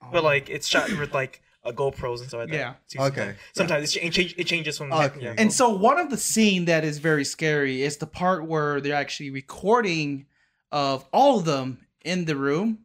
[0.00, 0.12] Concept.
[0.12, 2.56] But like it's shot with like a GoPros and stuff like that.
[2.56, 2.74] Yeah.
[2.88, 3.14] too, Okay.
[3.16, 4.92] Sometimes, sometimes it's, it, change, it changes from.
[4.92, 5.20] Okay.
[5.22, 5.34] yeah.
[5.38, 8.96] And so one of the scene that is very scary is the part where they're
[8.96, 10.26] actually recording
[10.72, 12.80] of all of them in the room.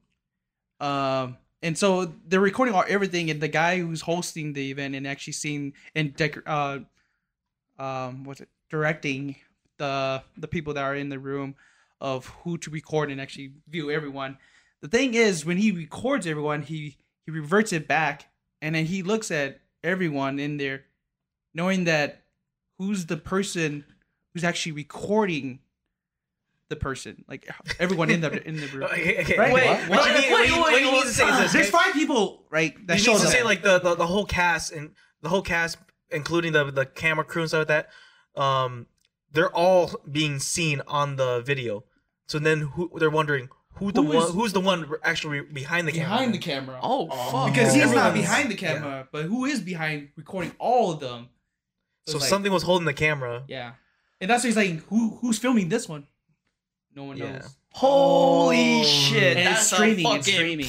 [0.80, 5.08] Um, and so they're recording all everything, and the guy who's hosting the event and
[5.08, 6.80] actually seeing and dec- uh,
[7.82, 9.36] um, what's it directing
[9.78, 11.55] the the people that are in the room
[11.99, 14.38] of who to record and actually view everyone.
[14.82, 18.30] The thing is, when he records everyone, he he reverts it back,
[18.62, 20.86] and then he looks at everyone in there,
[21.53, 22.24] knowing that
[22.78, 23.86] who's the person
[24.34, 25.60] who's actually recording
[26.70, 27.47] the person, like
[27.80, 28.84] everyone in the in the room.
[28.91, 29.38] Okay, okay.
[29.38, 29.53] Right?
[29.53, 29.89] Wait, What?
[29.89, 31.53] what, you Wait, mean, what, wait, you, what you need to say is this.
[31.53, 32.76] There's five people, right?
[32.88, 33.34] That you shows need to up.
[33.34, 34.91] say like the, the the whole cast and
[35.22, 35.78] the whole cast,
[36.11, 37.88] including the the camera crew and stuff like
[38.36, 38.41] that.
[38.41, 38.88] Um,
[39.32, 41.84] they're all being seen on the video.
[42.28, 45.91] So then who they're wondering who the Who one who's the one actually behind the
[45.91, 46.09] camera.
[46.09, 46.80] behind the camera.
[46.82, 47.53] Oh, fuck.
[47.53, 51.30] because he's not behind the camera, but who is behind recording all of them?
[52.07, 53.43] So it's like- something was holding the camera.
[53.47, 53.74] Yeah,
[54.20, 56.07] and that's why he's like, who who's filming this one?
[56.98, 57.32] No one Yeah.
[57.34, 57.56] knows.
[57.74, 58.84] Holy Oh.
[58.84, 59.38] shit.
[59.38, 60.16] And that's it's a streaming.
[60.16, 60.66] It's streaming.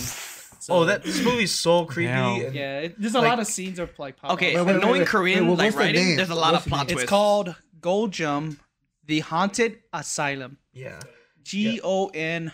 [0.61, 2.13] So- Oh, that this movie's so creepy.
[2.13, 2.45] Damn.
[2.45, 2.81] and- yeah.
[2.81, 5.01] It, there's a like- lot of scenes of like pop Okay, Wait, wait, wait, knowing
[5.01, 5.09] wait.
[5.09, 6.17] Korean Wait, what's like the writing, name?
[6.19, 6.85] there's a lot What's of plot name?
[6.89, 7.09] It's twists.
[7.09, 8.59] called Gonjiam,
[9.07, 10.59] the Haunted Asylum.
[10.73, 11.01] yeah.
[11.43, 12.53] G O N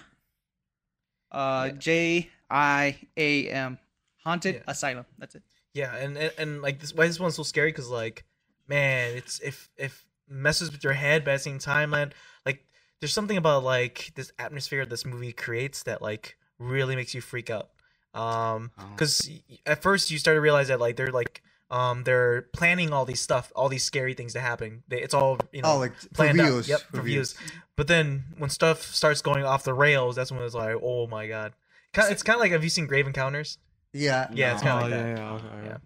[1.32, 1.78] uh Yeah.
[1.78, 3.78] J I A M.
[4.24, 4.62] Haunted Yeah.
[4.68, 5.04] Asylum.
[5.18, 5.42] That's it.
[5.72, 8.24] Yeah, and, and and like this why this one's so scary because like,
[8.68, 12.12] man, it's if if messes with your head, but at the same time, man,
[12.46, 12.63] like
[13.04, 17.50] there's something about like this atmosphere this movie creates that like really makes you freak
[17.50, 17.68] out.
[18.14, 18.88] Um, Oh.
[18.92, 19.28] because
[19.66, 23.20] at first you start to realize that like they're like um they're planning all these
[23.20, 24.84] stuff, all these scary things to happen.
[24.88, 26.46] They, it's all you know Oh, like for planned out.
[26.46, 26.68] views.
[26.68, 27.34] Yep, for for views.
[27.76, 31.26] But then when stuff starts going off the rails, that's when it's like, oh my
[31.26, 31.52] god.
[31.92, 33.58] Kind it's kind of like have you seen Grave Encounters?
[33.92, 34.28] Yeah.
[34.32, 35.18] Yeah, it's Oh, kind of like yeah, that.
[35.18, 35.76] yeah, okay, yeah.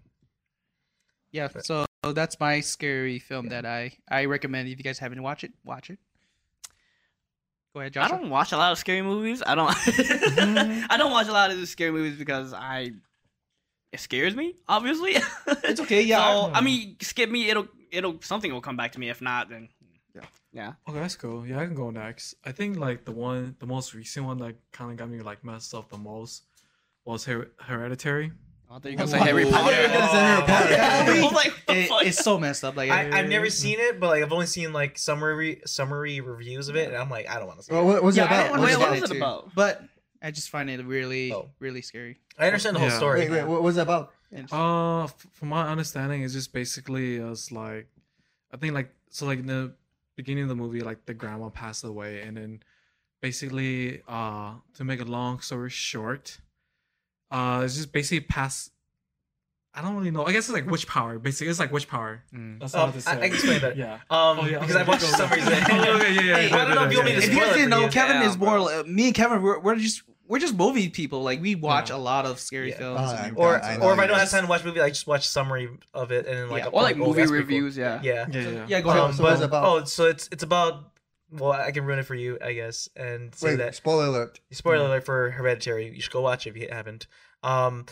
[1.31, 1.49] Yeah.
[1.53, 1.61] Yeah.
[1.63, 4.69] So that's my scary film that I I recommend.
[4.69, 5.99] If you guys haven't watched it, watch it.
[7.73, 9.43] Go ahead, I don't watch a lot of scary movies.
[9.45, 9.69] I don't.
[10.89, 12.91] I don't watch a lot of the scary movies because I.
[13.91, 14.55] It scares me.
[14.67, 15.17] Obviously.
[15.63, 16.01] It's okay.
[16.01, 16.17] Yeah.
[16.17, 16.65] So I hmm.
[16.65, 17.49] mean, skip me.
[17.49, 17.67] It'll.
[17.91, 18.19] It'll.
[18.21, 19.09] Something will come back to me.
[19.09, 19.69] If not, then.
[20.15, 20.21] Yeah.
[20.51, 20.73] Yeah.
[20.87, 21.45] Okay, that's cool.
[21.45, 22.35] Yeah, I can go next.
[22.43, 25.43] I think like the one, the most recent one that kind of got me like
[25.43, 26.43] messed up the most
[27.05, 28.31] was Her- Hereditary.
[28.69, 29.75] I thought you were gonna say Harry Potter.
[29.75, 30.69] you were Harry Potter.
[30.69, 32.75] Yeah, I like, It- it's so messed up.
[32.75, 36.69] Like I, I've never seen it, but like I've only seen like summary summary reviews
[36.69, 38.31] of it, and I'm like, I don't want to see Well, what was Yeah, it
[38.31, 38.55] I about?
[38.57, 39.55] don't Wait, what it was it about?
[39.55, 39.83] But
[40.21, 41.49] I just find it really, Oh.
[41.59, 42.19] really scary.
[42.37, 42.97] I understand the whole Yeah.
[42.97, 43.21] story.
[43.21, 44.13] Wait, wait, what was it about?
[44.31, 47.87] And Uh, from my understanding, it's just basically us like,
[48.53, 49.73] I think like so like in the
[50.15, 52.61] beginning of the movie, like the grandma passed away, and then
[53.21, 56.39] basically, uh, to make a long story short,
[57.31, 58.71] uh, it's just basically past.
[59.73, 60.25] I don't really know.
[60.25, 61.19] I guess it's like witch power.
[61.19, 62.23] Basically, it's like witch power.
[62.33, 63.11] That's Um, how to I, say.
[63.11, 63.77] I can explain that.
[63.77, 63.93] Yeah.
[64.09, 64.83] Um, Oh, yeah, because okay.
[64.83, 65.35] I watched the Go, go.
[65.35, 65.45] summaries.
[65.69, 67.33] Oh, okay, yeah, yeah, Hey, yeah, I don't know if you want me to if
[67.33, 67.87] you guys didn't know.
[67.87, 68.57] Kevin Yeah, is more.
[68.57, 71.21] Uh, me and Kevin, we're, we're just we're just movie people.
[71.21, 71.95] Like we watch Yeah.
[71.95, 72.77] a lot of scary Yeah.
[72.79, 72.99] films.
[73.11, 74.89] Oh, and- Or, I or if I don't have time to watch a movie, I
[74.89, 76.67] just watch summary of it and then like Yeah.
[76.69, 77.77] I'm Or like movie that's pretty reviews.
[77.77, 77.99] Yeah.
[78.03, 78.25] Yeah.
[78.31, 78.65] Yeah, yeah, yeah.
[78.67, 79.15] yeah, go So- ahead.
[79.15, 79.81] so what is it but- about?
[79.81, 80.91] Oh, so it's it's about.
[81.31, 84.39] Well, I can ruin it for you, I guess, and say Wait, that spoiler alert.
[84.51, 85.93] spoiler alert for Hereditary.
[85.93, 87.07] You should go watch it if you haven't.
[87.43, 87.85] Um,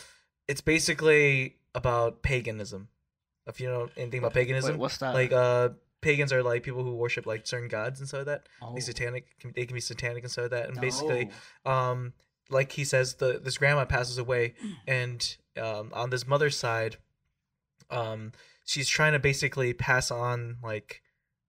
[0.48, 2.88] it's basically about paganism.
[3.46, 5.14] If you know anything about paganism, Wait, what's that?
[5.14, 5.70] like uh,
[6.00, 8.48] pagans are like people who worship like certain gods and stuff like that.
[8.62, 8.74] Oh.
[8.74, 9.26] They satanic.
[9.54, 10.68] They can be satanic and stuff like that.
[10.68, 11.30] And basically,
[11.64, 12.12] um,
[12.50, 14.54] like he says, the this grandma passes away,
[14.86, 16.96] and um, on this mother's side,
[17.90, 18.32] um,
[18.64, 21.02] she's trying to basically pass on like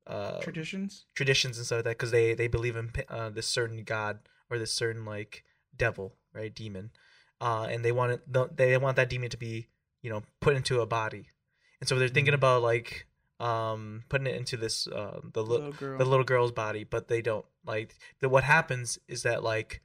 [0.10, 1.06] uh traditions.
[1.16, 4.58] traditions and stuff like that because they they believe in uh, this certain god or
[4.58, 5.44] this certain like
[5.78, 6.90] devil right demon
[7.40, 9.68] uh and they want it they want that demon to be
[10.02, 11.28] you know put into a body.
[11.80, 13.08] And so they're thinking about like
[13.40, 17.22] um putting it into this uh, the, li- Little the little girl's body but they
[17.22, 19.82] don't like the, what happens is that like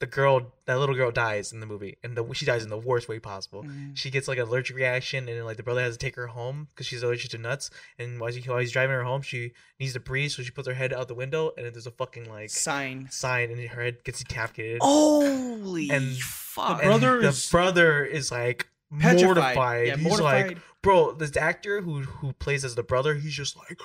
[0.00, 2.76] the girl that little girl dies in the movie and the, she dies in the
[2.78, 3.96] worst way possible Mhm.
[3.96, 6.68] she gets like an allergic reaction and like the brother has to take her home
[6.70, 9.92] because she's allergic to nuts and while, she, while he's driving her home she needs
[9.92, 12.28] to breathe so she puts her head out the window and then there's a fucking
[12.28, 13.08] like Sign.
[13.10, 16.78] sign and her head gets decapitated Holy And- fuck!
[16.80, 19.24] The brother and the is brother is like Petrified.
[19.24, 20.46] mortified Yeah, he's mortified.
[20.48, 23.78] like bro this actor who who plays as the brother he's just like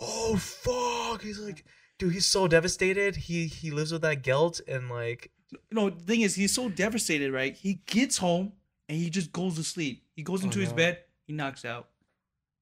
[0.00, 1.64] oh fuck he's like
[1.98, 6.04] dude he's so devastated he he lives with that guilt and like you know, the
[6.04, 7.54] thing is, he's so devastated, right?
[7.54, 8.52] He gets home
[8.88, 10.02] and he just goes to sleep.
[10.14, 10.76] He goes into his no.
[10.76, 11.88] bed, he knocks out,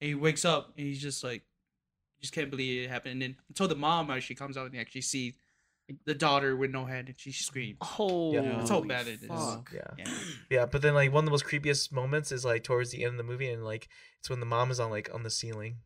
[0.01, 1.43] and he wakes up and he's just like,
[2.21, 3.13] just can't believe it happened.
[3.13, 5.35] And then until the mom actually comes out and actually sees
[6.07, 7.77] the daughter with no head, and she screams.
[7.83, 9.29] Holy That's how bad it is.
[9.29, 9.71] fuck.
[9.75, 10.15] yeah Yeah.
[10.51, 13.13] Yeah, but then like one of the most creepiest moments is like towards the end
[13.13, 15.77] of the movie, and like it's when the mom is on like on the ceiling.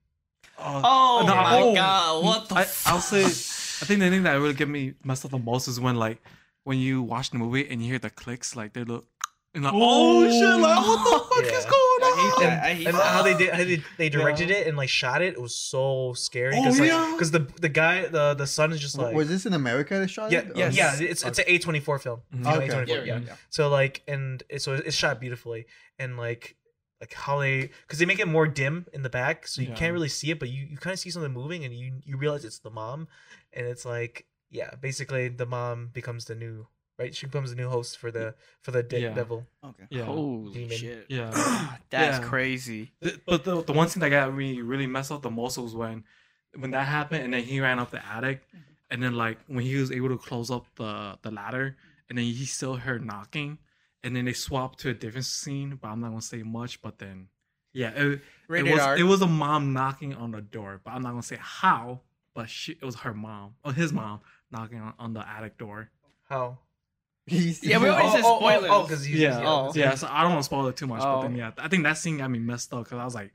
[0.57, 1.75] Uh, Oh No, my oh.
[1.75, 2.25] god!
[2.25, 2.55] What the?
[2.57, 2.93] I, fuck?
[2.93, 5.81] I'll say, I think the thing that really get me messed up the most is
[5.81, 6.23] when like
[6.69, 9.07] when you watch the movie and you hear the clicks, like they look,
[9.55, 11.59] and like, oh, shit, like what the fuck Yeah.
[11.59, 12.43] is going I hate on?
[12.43, 12.63] that.
[12.63, 13.07] I hate And that.
[13.15, 16.13] how they did, how they, they directed it and like shot it, it was so
[16.13, 16.57] scary.
[16.59, 17.17] Oh, Cause, like, yeah?
[17.19, 20.07] Cause the the guy, the the son is just like, was this in America they
[20.07, 20.53] shot yeah, it?
[20.57, 20.95] yeah, yeah.
[21.01, 22.21] It's it's an A twenty four film.
[22.35, 22.47] Mhm.
[22.47, 22.69] Okay.
[22.69, 23.03] A24, Yeah, yeah.
[23.05, 23.35] yeah, yeah.
[23.49, 25.65] So like, and it, so it's shot beautifully,
[25.99, 26.57] and like
[27.01, 29.75] like how they, cause they make it more dim in the back, so you Yeah.
[29.75, 32.17] can't really see it, but you you kind of see something moving, and you you
[32.19, 33.09] realize it's the mom,
[33.55, 36.67] and it's like yeah, basically the mom becomes the new
[36.99, 37.15] right.
[37.15, 39.15] She becomes the new host for the for the de- Yeah.
[39.15, 39.47] devil.
[39.65, 39.85] Okay.
[39.91, 40.77] Yeah, Holy Demon.
[40.77, 41.07] shit!
[41.09, 41.31] yeah.
[41.91, 42.29] That's Yeah.
[42.29, 42.93] crazy.
[43.01, 45.75] The- but the, the one thing that got me really messed up the most was
[45.75, 46.05] when
[46.57, 48.63] when that happened and then he ran up the attic mm-hmm.
[48.91, 51.77] and then like when he was able to close up the the ladder
[52.09, 53.59] and then he still heard knocking
[54.03, 56.99] and then they swapped to a different scene but i'm not gonna say much but
[56.99, 57.29] then
[57.75, 58.97] yeah it, it was R.
[58.97, 62.01] it was a mom knocking on the door but i'm not gonna say how
[62.35, 64.21] but she it was her mom or his mom
[64.51, 65.91] knocking on, on the attic door
[66.29, 66.59] How?
[67.27, 68.71] He's- Yeah, we always say oh, spoilers.
[68.73, 69.73] Oh, because yeah Oh.
[69.75, 71.37] yeah so i don't want to spoil it too much but then Oh.
[71.37, 73.33] yeah i think that scene got me messed up because i was like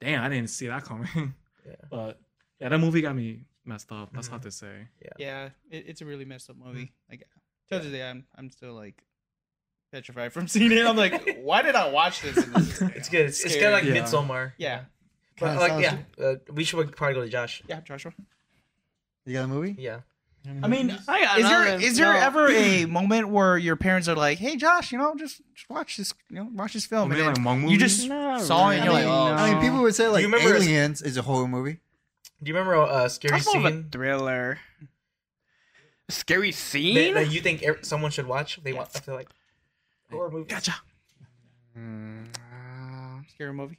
[0.00, 1.08] damn i didn't see that coming
[1.66, 1.74] Yeah.
[1.90, 2.20] but
[2.60, 4.30] yeah that movie got me messed up that's Mhm.
[4.30, 4.88] hard to say
[5.18, 6.92] Yeah, it, it's a really messed up movie.
[7.10, 7.26] Like,
[7.70, 9.02] to this day, I'm I'm still like
[9.92, 10.86] petrified from seeing it.
[10.86, 12.36] I'm like, why did I watch this?
[12.36, 13.26] This It's good.
[13.26, 13.72] It's, it's Scary.
[13.72, 14.02] kind of like Yeah.
[14.04, 14.52] Midsommar.
[14.56, 14.80] Yeah,
[15.40, 17.62] But like yeah, uh, we should probably go to Josh.
[17.68, 18.12] yeah, Joshua.
[19.24, 19.74] You got a movie?
[19.78, 20.00] Yeah.
[20.62, 21.80] I mean, I got is there nothing.
[21.86, 22.18] is there No.
[22.18, 25.96] ever a moment where your parents are like, "Hey, Josh, you know, just, just watch
[25.96, 28.70] this, you know, watch this film," Maybe and like then Hmong you just Not saw
[28.70, 31.16] it and you're like, "Oh." I mean, people would say like you remember- Aliens is
[31.16, 31.80] a horror movie.
[32.42, 34.58] Do you remember a scary That's more of a scene thriller.
[36.08, 37.14] Scary scene?
[37.14, 38.60] that you think er- someone should watch?
[38.62, 38.90] They want.
[38.94, 39.28] I feel like
[40.10, 40.52] horror movies.
[40.52, 40.74] gotcha
[41.76, 43.76] Uh, scary movie.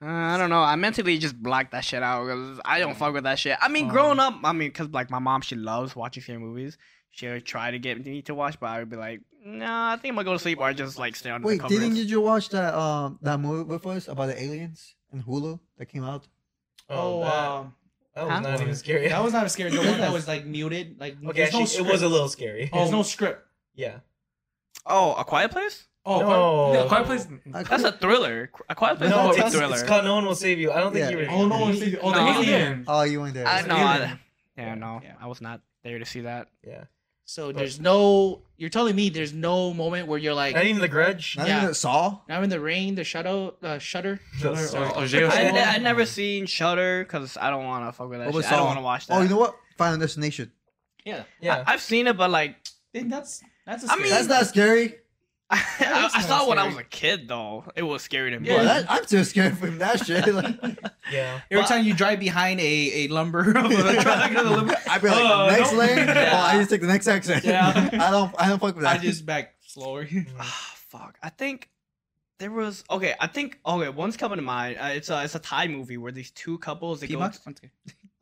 [0.00, 0.60] I'm Uh, I don't know.
[0.62, 3.56] I mentally just blocked that shit out because I don't fuck with that shit.
[3.60, 3.92] I mean, Oh.
[3.92, 6.76] growing up, I mean, because like my mom, she loves watching scary movies.
[7.10, 9.96] She would try to get me to watch, but I would be like, nah, I
[9.96, 11.78] think I'm gonna go to sleep or just like stay under Wait, the covers.
[11.78, 15.58] didn't you just watch that um that movie with us about the aliens in Hulu
[15.78, 16.26] that came out?
[16.90, 17.74] oh, that, um,
[18.14, 18.40] that was Huh?
[18.40, 19.08] not even scary.
[19.08, 19.70] that was not scary.
[19.70, 21.32] The one that was like muted, like okay.
[21.42, 22.68] there's no Actually, it was a little scary.
[22.72, 23.42] There's no script.
[23.74, 24.00] Yeah.
[24.84, 25.86] Oh, A Quiet Place?
[26.06, 26.72] Oh No.
[26.72, 28.50] yeah, Quiet Place That's a thriller.
[28.68, 29.74] A Quiet Place No, is a it's, thriller.
[29.74, 30.72] it's called No One Will Save You.
[30.72, 31.10] I don't think Yeah.
[31.10, 31.30] you were.
[31.30, 32.40] oh no one see oh the No.
[32.40, 33.46] alien Oh, you weren't there.
[33.46, 33.76] I It's know.
[33.76, 34.18] I,
[34.56, 35.14] yeah, no, Yeah.
[35.20, 36.48] I was not there to see that.
[36.66, 36.84] Yeah.
[37.28, 38.42] So there's no.
[38.56, 41.36] You're telling me there's no moment where you're like, Not even The Grudge.
[41.36, 41.62] Not yeah.
[41.64, 42.20] even Saw.
[42.28, 44.20] now in the rain, the shadow, uh, shutter.
[44.38, 47.90] Shutter, or, or I, Jail I, I never seen Shutter because I don't want to
[47.92, 48.52] fuck with that What was shit.
[48.54, 49.18] I don't want to watch that.
[49.18, 49.56] Oh, you know what?
[49.76, 50.52] Final Destination.
[51.04, 51.64] Yeah, Yeah.
[51.66, 52.56] I, have seen it, but like
[52.92, 53.82] that's that's.
[53.82, 54.94] A I scary mean- That's not scary.
[55.50, 57.64] I, I, is saw it when I was a kid though.
[57.76, 58.48] It was scary to me.
[58.48, 60.26] Well, that, I'm too scared from that shit.
[60.34, 60.56] Like,
[61.12, 61.40] Yeah.
[61.50, 62.64] Every time you drive behind a,
[63.04, 64.06] a lumber of a truck,
[64.88, 65.78] I'd be like, Uh, next no.
[65.78, 65.98] lane.
[65.98, 66.30] Yeah.
[66.34, 67.44] Oh, I just take the next exit.
[67.44, 67.90] Yeah.
[67.92, 68.34] I don't.
[68.38, 68.98] I don't fuck with that.
[68.98, 70.06] I just back slower.
[70.38, 71.16] Ah, fuck.
[71.22, 71.70] I think
[72.38, 73.14] there was okay.
[73.20, 73.88] I think okay.
[73.88, 74.78] One's coming to mind.
[74.80, 77.14] Uh, it's a it's a Thai movie where these two couples they go.
[77.14, 77.34] Pee Mak?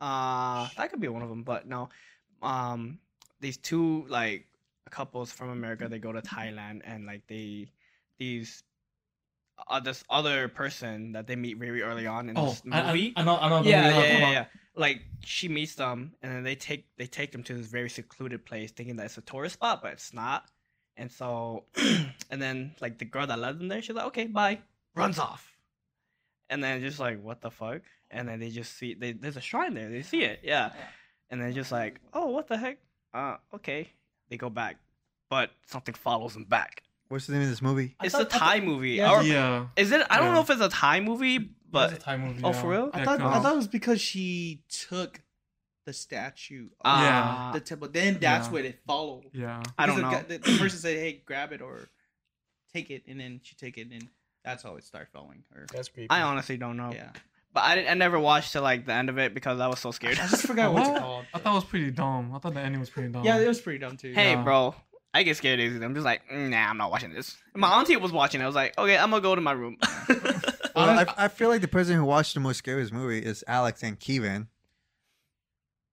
[0.00, 1.88] Uh, that could be one of them, but no.
[2.42, 2.98] Um,
[3.40, 4.46] these two like
[4.90, 7.66] couples from America they go to Thailand and like they
[8.18, 8.62] these
[9.68, 12.86] uh, this other person that they meet very early on in Oh, this I, I,
[12.88, 13.12] movie.
[13.16, 13.62] I know, I know.
[13.62, 14.44] the yeah, movie yeah, yeah, yeah, yeah.
[14.76, 18.44] Like she meets them, and then they take they take them to this very secluded
[18.44, 20.46] place, thinking that it's a tourist spot, but it's not.
[20.96, 21.64] And so,
[22.30, 24.58] and then like the girl that led them there, she's like, "Okay, bye,"
[24.96, 25.56] runs off.
[26.50, 27.82] And then just like, what the fuck?
[28.10, 29.88] And then they just see they, there's a shrine there.
[29.88, 30.72] They see it, yeah.
[31.30, 32.78] And then just like, oh, what the heck?
[33.14, 33.88] Uh, okay.
[34.30, 34.76] They go back,
[35.30, 36.82] but something follows them back.
[37.08, 37.94] What's the name of this movie?
[38.00, 38.92] I It's thought- a Thai movie.
[38.92, 39.66] yeah, or, Yeah.
[39.76, 40.04] Is it?
[40.10, 40.34] I don't Yeah.
[40.34, 42.40] know if it's a Thai movie, It's a but Thai movie.
[42.42, 42.60] Oh, yeah.
[42.60, 42.90] for real?
[42.94, 45.20] I Yeah, thought I 'cause- thought it was because she took
[45.84, 47.88] the statue of uh, the temple.
[47.88, 48.52] Then that's Yeah.
[48.52, 49.28] where it followed.
[49.34, 49.62] Yeah.
[49.78, 50.18] I don't Because know.
[50.28, 51.88] The, guy- the, the person said, "Hey, grab it or
[52.72, 54.08] take it," and then she take it, and
[54.42, 55.66] that's how it started following her.
[55.72, 56.08] That's creepy.
[56.10, 56.90] I honestly don't know.
[56.90, 57.10] Yeah,
[57.54, 59.92] But I, I never watched to like the end of it because I was so
[59.92, 60.18] scared.
[60.18, 61.24] I just forgot what it's called.
[61.32, 62.32] I thought it was pretty dumb.
[62.34, 63.24] I thought the ending was pretty dumb.
[63.24, 64.12] Yeah, it was pretty dumb too.
[64.12, 64.42] hey, Yeah.
[64.42, 64.74] bro,
[65.14, 65.84] I get scared easily.
[65.84, 67.36] I'm just like, "Mm, nah, I'm not watching this.
[67.54, 68.40] My auntie was watching.
[68.40, 68.44] it.
[68.44, 69.78] I was like, okay, I'm gonna go to my room.
[70.74, 73.44] Well, Honest- I, I feel like the person who watched the most scariest movie is
[73.46, 74.48] Alex and Kevin.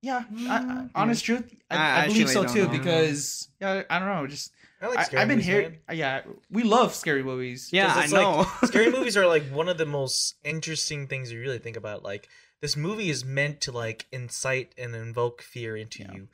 [0.02, 0.24] yeah.
[0.50, 2.70] I, I, honest truth, I, I I, believe so don't too know.
[2.72, 4.26] because yeah, I don't know.
[4.26, 4.52] Just
[4.82, 5.78] I like I, scary I've been movies, hearing.
[5.88, 5.98] man.
[5.98, 7.70] Yeah, we love scary movies.
[7.72, 8.38] Yeah, I know.
[8.40, 12.04] like- scary movies are like one of the most interesting things you really think about.
[12.04, 12.28] Like
[12.62, 16.14] this movie is meant to like incite and invoke fear into Yeah.
[16.14, 16.28] you,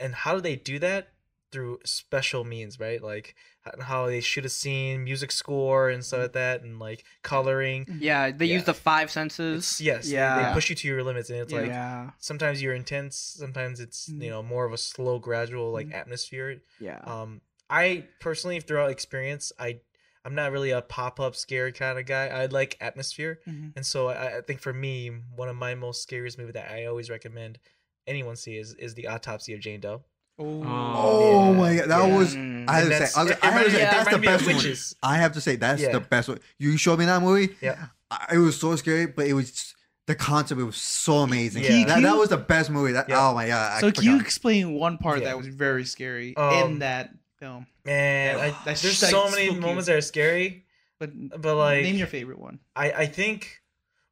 [0.00, 1.08] and how do they do that?
[1.52, 3.02] Through special means, right?
[3.02, 3.34] Like
[3.80, 7.84] how they shoot a scene, music score, and stuff like that, and like coloring.
[8.00, 9.58] yeah, they use the five senses.
[9.58, 10.48] It's, yes, they- yeah.
[10.48, 14.08] they, push you to your limits, and it's like yeah, sometimes you're intense, sometimes it's
[14.08, 15.94] you know more of a slow, gradual like Mhm.
[15.94, 16.62] atmosphere.
[16.80, 17.00] yeah.
[17.04, 17.42] Um,
[17.72, 19.80] I personally, throughout experience, I
[20.24, 22.26] I'm not really a pop up scary kind of guy.
[22.28, 23.72] I like atmosphere, Mhm.
[23.74, 26.84] and so I, I think for me, one of my most scariest movie that I
[26.86, 27.58] always recommend
[28.06, 30.04] anyone see is is the Autopsy of Jane Doe.
[30.38, 31.58] Oh, Oh Yeah.
[31.58, 32.16] my god, that Yeah.
[32.18, 32.34] was.
[32.36, 34.18] I have to say, that's- I, was- it I have to say it that's the
[34.18, 34.56] reminded me of best one.
[34.56, 34.96] Witches.
[35.02, 35.92] I have to say that's Yeah.
[35.92, 36.38] the best one.
[36.58, 37.56] You showed me that movie.
[37.60, 37.86] Yeah.
[38.10, 39.74] I, it was so scary, but it was
[40.06, 40.60] the concept.
[40.60, 41.64] It was so amazing.
[41.64, 41.84] Yeah.
[41.86, 42.92] That, that was the best movie.
[42.92, 43.28] That Yeah.
[43.28, 43.72] oh my god.
[43.76, 45.26] I So can you explain one part Yeah.
[45.30, 47.10] that was very scary Um, in that
[47.42, 47.66] film?
[47.84, 50.64] Man, Yeah, I, there's so many moments that are scary,
[51.00, 52.60] But but like name your favorite one.
[52.76, 53.62] I I think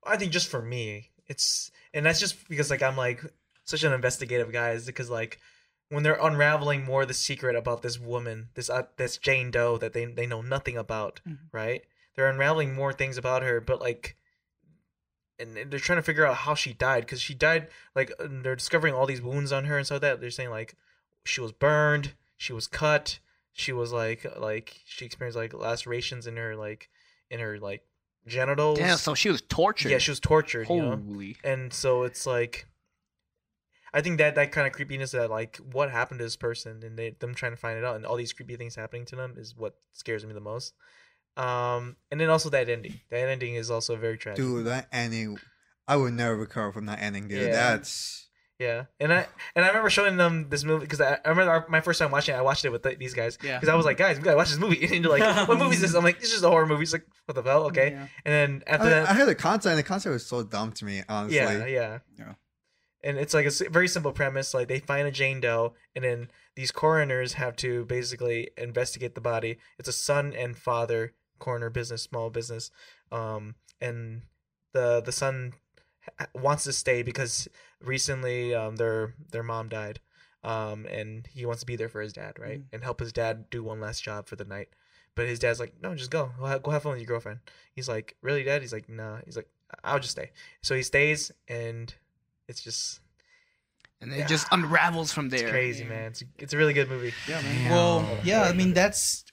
[0.04, 3.20] I think just for me, it's and that's just because like I'm like
[3.64, 5.38] such an investigative guy is because like
[5.90, 9.92] when they're unraveling more the secret about this woman, this uh, this Jane Doe that
[9.92, 11.38] they they know nothing about, Mhm.
[11.52, 11.82] right?
[12.16, 14.16] They're unraveling more things about her, but like
[15.38, 18.56] and they're trying to figure out how she died because she died like and they're
[18.56, 20.74] discovering all these wounds on her and so that they're saying like
[21.24, 23.18] she was burned, she was cut,
[23.52, 26.88] she was like like she experienced like lacerations in her like
[27.30, 27.82] in her like
[28.26, 28.78] genitals.
[28.78, 29.90] yeah, so she was tortured.
[29.90, 30.96] Yeah, she was tortured, you know.
[30.96, 31.36] Holy.
[31.44, 32.66] And so it's like,
[33.92, 36.98] I think that that kind of creepiness that like what happened to this person and
[36.98, 39.34] they them trying to find it out and all these creepy things happening to them
[39.36, 40.72] is what scares me the most.
[41.36, 43.00] Um, and then also that ending.
[43.10, 44.42] That ending is also very tragic.
[44.42, 44.64] dude?
[44.64, 45.38] That ending.
[45.86, 47.42] I would never recover from that ending, dude.
[47.42, 47.52] Yeah.
[47.52, 48.28] That's
[48.60, 51.66] Yeah, and I and I remember showing them this movie because I, I remember our,
[51.68, 52.38] my first time watching it.
[52.38, 53.56] I watched it with the, these guys Yeah.
[53.58, 54.86] because I was like, guys, we gotta watch this movie.
[54.94, 55.94] And they're like, what movie is this?
[55.94, 56.82] I'm like, it's just a horror movie.
[56.82, 57.64] It's like, what the hell?
[57.64, 57.92] Okay.
[57.92, 58.06] Yeah.
[58.26, 60.72] And then after I, that, I heard the concept, and the concept was so dumb
[60.72, 61.02] to me.
[61.08, 62.34] Honestly, Yeah, yeah, Yeah.
[63.02, 64.52] And it's like a very simple premise.
[64.52, 69.22] Like they find a Jane Doe, and then these coroners have to basically investigate the
[69.22, 69.56] body.
[69.78, 72.70] It's a son and father coroner business, small business,
[73.10, 74.20] um, and
[74.74, 75.54] the the son ha-
[76.34, 77.48] wants to stay because
[77.80, 80.00] recently um, their their mom died,
[80.44, 83.50] um, and he wants to be there for his dad, right, and help his dad
[83.50, 84.68] do one last job for the night.
[85.14, 86.30] But his dad's like, no, just go.
[86.38, 87.40] Go have, fun with your girlfriend.
[87.74, 88.62] He's like, really, dad?
[88.62, 89.18] He's like, nah.
[89.24, 89.48] He's like,
[89.82, 90.30] I'll just stay.
[90.62, 91.92] So he stays, and
[92.48, 93.00] it's just
[94.00, 95.50] And it just unravels from it's there.
[95.50, 96.12] crazy, man.
[96.12, 97.12] It's it's a really good movie.
[97.28, 97.62] Yeah, man.
[97.64, 97.70] Damn.
[97.72, 99.24] Well, yeah, I mean that's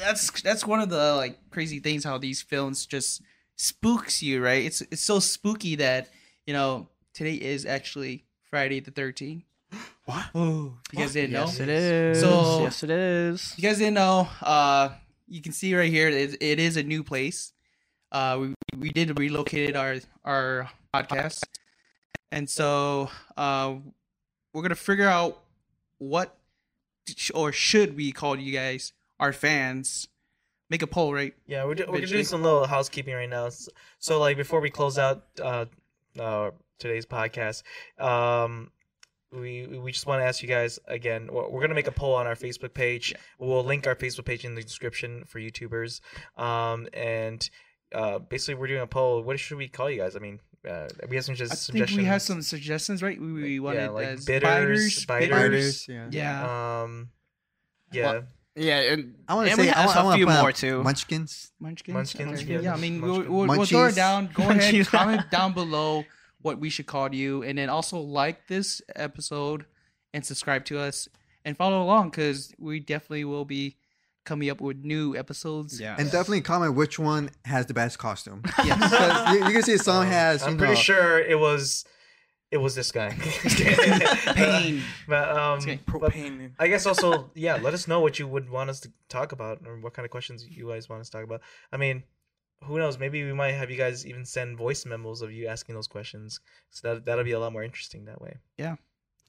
[0.00, 3.22] that's that's one of the like crazy things how these films just
[3.56, 4.64] spooks you, right?
[4.64, 6.08] It's it's so spooky that
[6.46, 9.44] you know today is actually Friday the Thirteenth.
[10.06, 10.24] What?
[10.36, 11.64] Oh, you guys didn't Yes, know?
[11.64, 12.20] it is.
[12.20, 13.54] So- yes, it is.
[13.56, 14.28] You guys didn't know?
[14.40, 14.90] Uh,
[15.26, 16.08] you can see right here.
[16.08, 17.52] It, it is a new place.
[18.12, 21.42] Uh, we we did relocated our our podcast,
[22.30, 23.74] and so uh,
[24.54, 25.42] we're gonna figure out
[25.98, 26.38] what
[27.34, 30.06] or should we call you guys our fans.
[30.68, 31.32] Make a poll, right?
[31.46, 32.12] Yeah, we're, do- we're Eventually.
[32.12, 33.48] doing some little housekeeping right now.
[33.50, 35.66] So, so like before we close out uh,
[36.18, 37.62] uh today's podcast,
[38.00, 38.70] um
[39.32, 41.28] we we just want to ask you guys again.
[41.32, 43.14] We're we're gonna make a poll on our Facebook page.
[43.38, 46.00] We'll link our Facebook page in the description for YouTubers.
[46.36, 47.48] Um and
[47.94, 49.22] uh basically we're doing a poll.
[49.22, 50.16] What should we call you guys?
[50.16, 51.98] I mean, uh, we have some just I think suggestions.
[51.98, 53.20] we have some suggestions, right?
[53.20, 55.30] We, we wanted yeah, like as bitters, biters, biters.
[55.30, 56.08] Biters, yeah.
[56.10, 56.82] Yeah.
[56.82, 57.10] Um,
[57.92, 58.22] yeah.
[58.56, 60.26] Yeah, and I want to and we say I have want, I a want few
[60.26, 60.82] more more too.
[60.82, 61.52] Munchkins.
[61.60, 61.94] Munchkins.
[61.94, 64.30] Munchkins, Okay, yeah, Yeah, I mean, we'll, we'll, we'll throw it down.
[64.32, 66.04] Go ahead, comment down below
[66.40, 69.66] what we should call you, and then also like this episode
[70.14, 71.08] and subscribe to us
[71.44, 73.76] and follow along because we definitely will be
[74.24, 75.80] coming up with new episodes.
[75.80, 75.94] Yeah.
[75.98, 78.42] And definitely comment which one has the best costume.
[78.64, 79.32] Yes.
[79.32, 80.42] You, you can see some uh, has.
[80.42, 81.84] I'm you pretty know, sure it was
[82.56, 83.10] it was this guy.
[84.34, 84.82] Pain.
[85.08, 85.78] But um, Okay.
[85.86, 86.52] but Propane.
[86.58, 87.56] I guess also yeah.
[87.66, 90.10] Let us know what you would want us to talk about, or what kind of
[90.10, 91.40] questions you guys want us to talk about.
[91.72, 92.02] I mean,
[92.64, 92.98] who knows?
[92.98, 96.40] Maybe we might have you guys even send voice memos of you asking those questions.
[96.70, 98.38] So that that'll be a lot more interesting that way.
[98.58, 98.76] Yeah.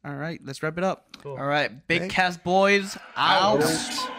[0.05, 1.17] All right, let's wrap it up.
[1.21, 1.36] Cool.
[1.38, 3.61] All right, big Thank- cast boys out.
[3.63, 4.11] Out.